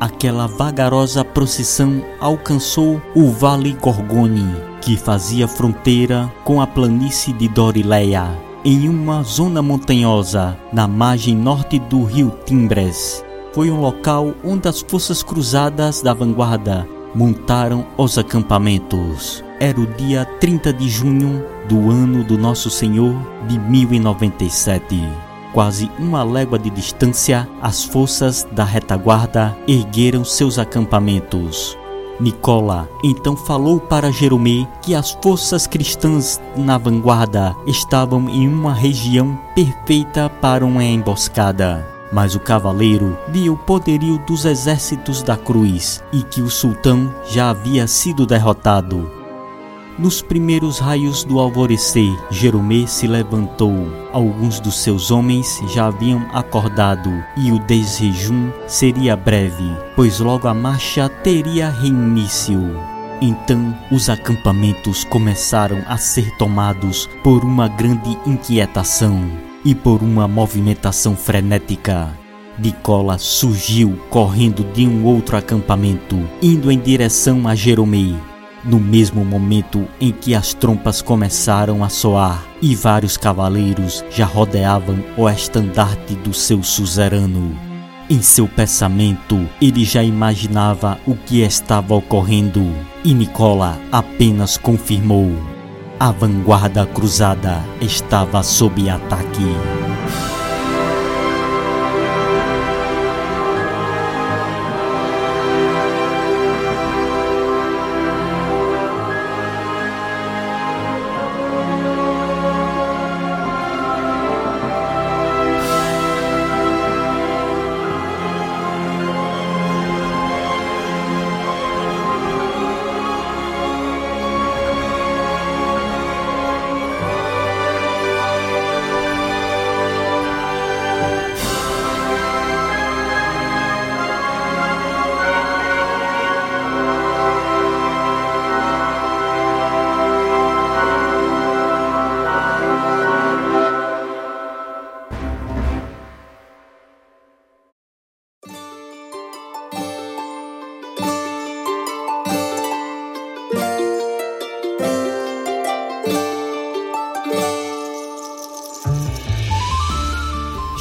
Aquela 0.00 0.46
vagarosa 0.46 1.24
procissão 1.24 2.02
alcançou 2.20 3.00
o 3.14 3.30
Vale 3.30 3.72
Gorgone, 3.72 4.54
que 4.80 4.96
fazia 4.96 5.48
fronteira 5.48 6.30
com 6.44 6.60
a 6.60 6.66
planície 6.66 7.32
de 7.32 7.48
Dorileia 7.48 8.53
em 8.64 8.88
uma 8.88 9.22
zona 9.22 9.60
montanhosa 9.60 10.56
na 10.72 10.88
margem 10.88 11.36
norte 11.36 11.78
do 11.78 12.02
rio 12.02 12.32
Timbres. 12.46 13.22
Foi 13.52 13.70
um 13.70 13.78
local 13.78 14.32
onde 14.42 14.66
as 14.66 14.80
forças 14.80 15.22
cruzadas 15.22 16.00
da 16.00 16.14
vanguarda 16.14 16.88
montaram 17.14 17.86
os 17.98 18.16
acampamentos. 18.16 19.44
Era 19.60 19.78
o 19.78 19.86
dia 19.86 20.24
30 20.40 20.72
de 20.72 20.88
junho 20.88 21.44
do 21.68 21.90
ano 21.90 22.24
do 22.24 22.38
Nosso 22.38 22.70
Senhor 22.70 23.14
de 23.46 23.58
1097. 23.58 24.98
Quase 25.52 25.90
uma 25.98 26.24
légua 26.24 26.58
de 26.58 26.70
distância, 26.70 27.46
as 27.60 27.84
forças 27.84 28.48
da 28.50 28.64
retaguarda 28.64 29.56
ergueram 29.68 30.24
seus 30.24 30.58
acampamentos. 30.58 31.78
Nicola 32.20 32.88
então 33.02 33.36
falou 33.36 33.80
para 33.80 34.12
Jerome 34.12 34.68
que 34.80 34.94
as 34.94 35.16
forças 35.22 35.66
cristãs 35.66 36.40
na 36.56 36.78
vanguarda 36.78 37.56
estavam 37.66 38.28
em 38.28 38.48
uma 38.48 38.72
região 38.72 39.38
perfeita 39.54 40.28
para 40.28 40.64
uma 40.64 40.84
emboscada. 40.84 41.86
Mas 42.12 42.34
o 42.34 42.40
cavaleiro 42.40 43.18
viu 43.28 43.54
o 43.54 43.58
poderio 43.58 44.18
dos 44.18 44.44
exércitos 44.44 45.22
da 45.22 45.36
cruz 45.36 46.02
e 46.12 46.22
que 46.22 46.40
o 46.40 46.50
sultão 46.50 47.12
já 47.26 47.50
havia 47.50 47.86
sido 47.88 48.24
derrotado. 48.24 49.23
Nos 49.96 50.20
primeiros 50.20 50.80
raios 50.80 51.22
do 51.22 51.38
alvorecer, 51.38 52.12
Jerome 52.28 52.88
se 52.88 53.06
levantou. 53.06 53.72
Alguns 54.12 54.58
dos 54.58 54.76
seus 54.78 55.12
homens 55.12 55.60
já 55.72 55.86
haviam 55.86 56.26
acordado 56.32 57.10
e 57.36 57.52
o 57.52 57.60
desjejum 57.60 58.50
seria 58.66 59.14
breve, 59.14 59.70
pois 59.94 60.18
logo 60.18 60.48
a 60.48 60.54
marcha 60.54 61.08
teria 61.08 61.70
reinício. 61.70 62.60
Então 63.22 63.72
os 63.92 64.08
acampamentos 64.08 65.04
começaram 65.04 65.80
a 65.86 65.96
ser 65.96 66.28
tomados 66.38 67.08
por 67.22 67.44
uma 67.44 67.68
grande 67.68 68.18
inquietação 68.26 69.24
e 69.64 69.76
por 69.76 70.02
uma 70.02 70.26
movimentação 70.26 71.14
frenética. 71.14 72.12
Nicola 72.58 73.16
surgiu 73.16 73.96
correndo 74.10 74.64
de 74.72 74.88
um 74.88 75.04
outro 75.04 75.36
acampamento, 75.36 76.18
indo 76.42 76.70
em 76.70 76.78
direção 76.80 77.46
a 77.46 77.54
Jerome 77.54 78.33
no 78.64 78.80
mesmo 78.80 79.24
momento 79.24 79.86
em 80.00 80.10
que 80.10 80.34
as 80.34 80.54
trompas 80.54 81.02
começaram 81.02 81.84
a 81.84 81.88
soar 81.88 82.44
e 82.62 82.74
vários 82.74 83.16
cavaleiros 83.16 84.04
já 84.10 84.24
rodeavam 84.24 85.04
o 85.16 85.28
estandarte 85.28 86.14
do 86.16 86.32
seu 86.32 86.62
suzerano. 86.62 87.56
Em 88.08 88.20
seu 88.20 88.46
pensamento, 88.46 89.48
ele 89.60 89.84
já 89.84 90.02
imaginava 90.02 90.98
o 91.06 91.14
que 91.14 91.40
estava 91.40 91.94
ocorrendo 91.94 92.62
e 93.04 93.14
Nicola 93.14 93.78
apenas 93.90 94.58
confirmou: 94.58 95.30
a 95.98 96.10
vanguarda 96.10 96.84
cruzada 96.84 97.64
estava 97.80 98.42
sob 98.42 98.90
ataque. 98.90 99.93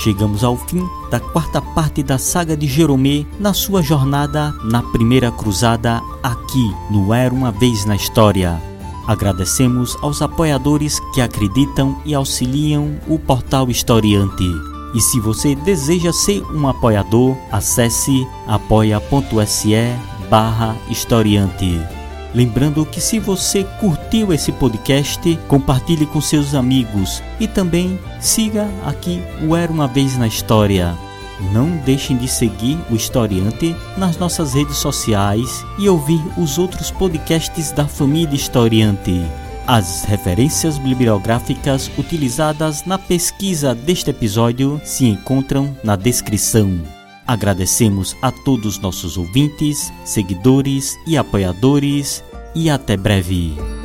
Chegamos 0.04 0.44
ao 0.44 0.58
fim 0.58 0.86
da 1.10 1.18
quarta 1.18 1.62
parte 1.62 2.04
da 2.04 2.18
saga 2.18 2.58
de 2.58 2.68
Jeromê 2.68 3.26
na 3.40 3.54
sua 3.54 3.82
jornada 3.82 4.54
na 4.66 4.84
primeira 4.84 5.32
cruzada 5.32 6.02
aqui 6.22 6.76
no 6.92 7.14
Era 7.14 7.34
uma 7.34 7.52
Vez 7.52 7.86
na 7.86 7.96
História. 7.96 8.62
Agradecemos 9.08 9.98
aos 10.02 10.22
apoiadores 10.22 11.00
que 11.14 11.22
acreditam 11.22 12.02
e 12.06 12.14
auxiliam 12.14 12.98
o 13.08 13.18
portal 13.18 13.70
Historiante. 13.70 14.50
E 14.94 15.00
se 15.00 15.20
você 15.22 15.56
deseja 15.56 16.12
ser 16.12 16.44
um 16.52 16.68
apoiador, 16.68 17.38
acesse 17.50 18.28
apoia.se 18.46 19.74
barra 20.30 20.76
historiante. 20.90 22.03
Lembrando 22.34 22.86
que 22.86 23.00
se 23.00 23.20
você 23.20 23.64
curtiu 23.80 24.34
esse 24.34 24.52
podcast, 24.52 25.38
compartilhe 25.48 26.06
com 26.06 26.20
seus 26.20 26.56
amigos 26.56 27.22
e 27.40 27.48
também 27.48 28.00
siga 28.20 28.68
aqui 28.86 29.22
o 29.48 29.56
Era 29.56 29.72
Uma 29.72 29.88
Vez 29.88 30.18
na 30.18 30.28
História. 30.28 30.98
Não 31.52 31.70
deixem 31.78 32.18
de 32.18 32.28
seguir 32.28 32.78
o 32.90 32.96
Historiante 32.96 33.76
nas 33.98 34.18
nossas 34.18 34.54
redes 34.54 34.78
sociais 34.78 35.64
e 35.78 35.88
ouvir 35.88 36.22
os 36.38 36.58
outros 36.58 36.90
podcasts 36.90 37.72
da 37.72 37.88
família 37.88 38.36
Historiante. 38.36 39.24
As 39.68 40.04
referências 40.04 40.78
bibliográficas 40.78 41.90
utilizadas 41.98 42.84
na 42.84 42.98
pesquisa 42.98 43.74
deste 43.76 44.10
episódio 44.10 44.82
se 44.84 45.06
encontram 45.06 45.76
na 45.84 45.96
descrição. 45.96 46.82
Agradecemos 47.26 48.18
a 48.22 48.32
todos 48.32 48.80
nossos 48.80 49.18
ouvintes, 49.18 49.92
seguidores 50.04 50.98
e 51.08 51.18
apoiadores 51.18 52.24
e 52.54 52.70
até 52.70 52.98
breve. 52.98 53.83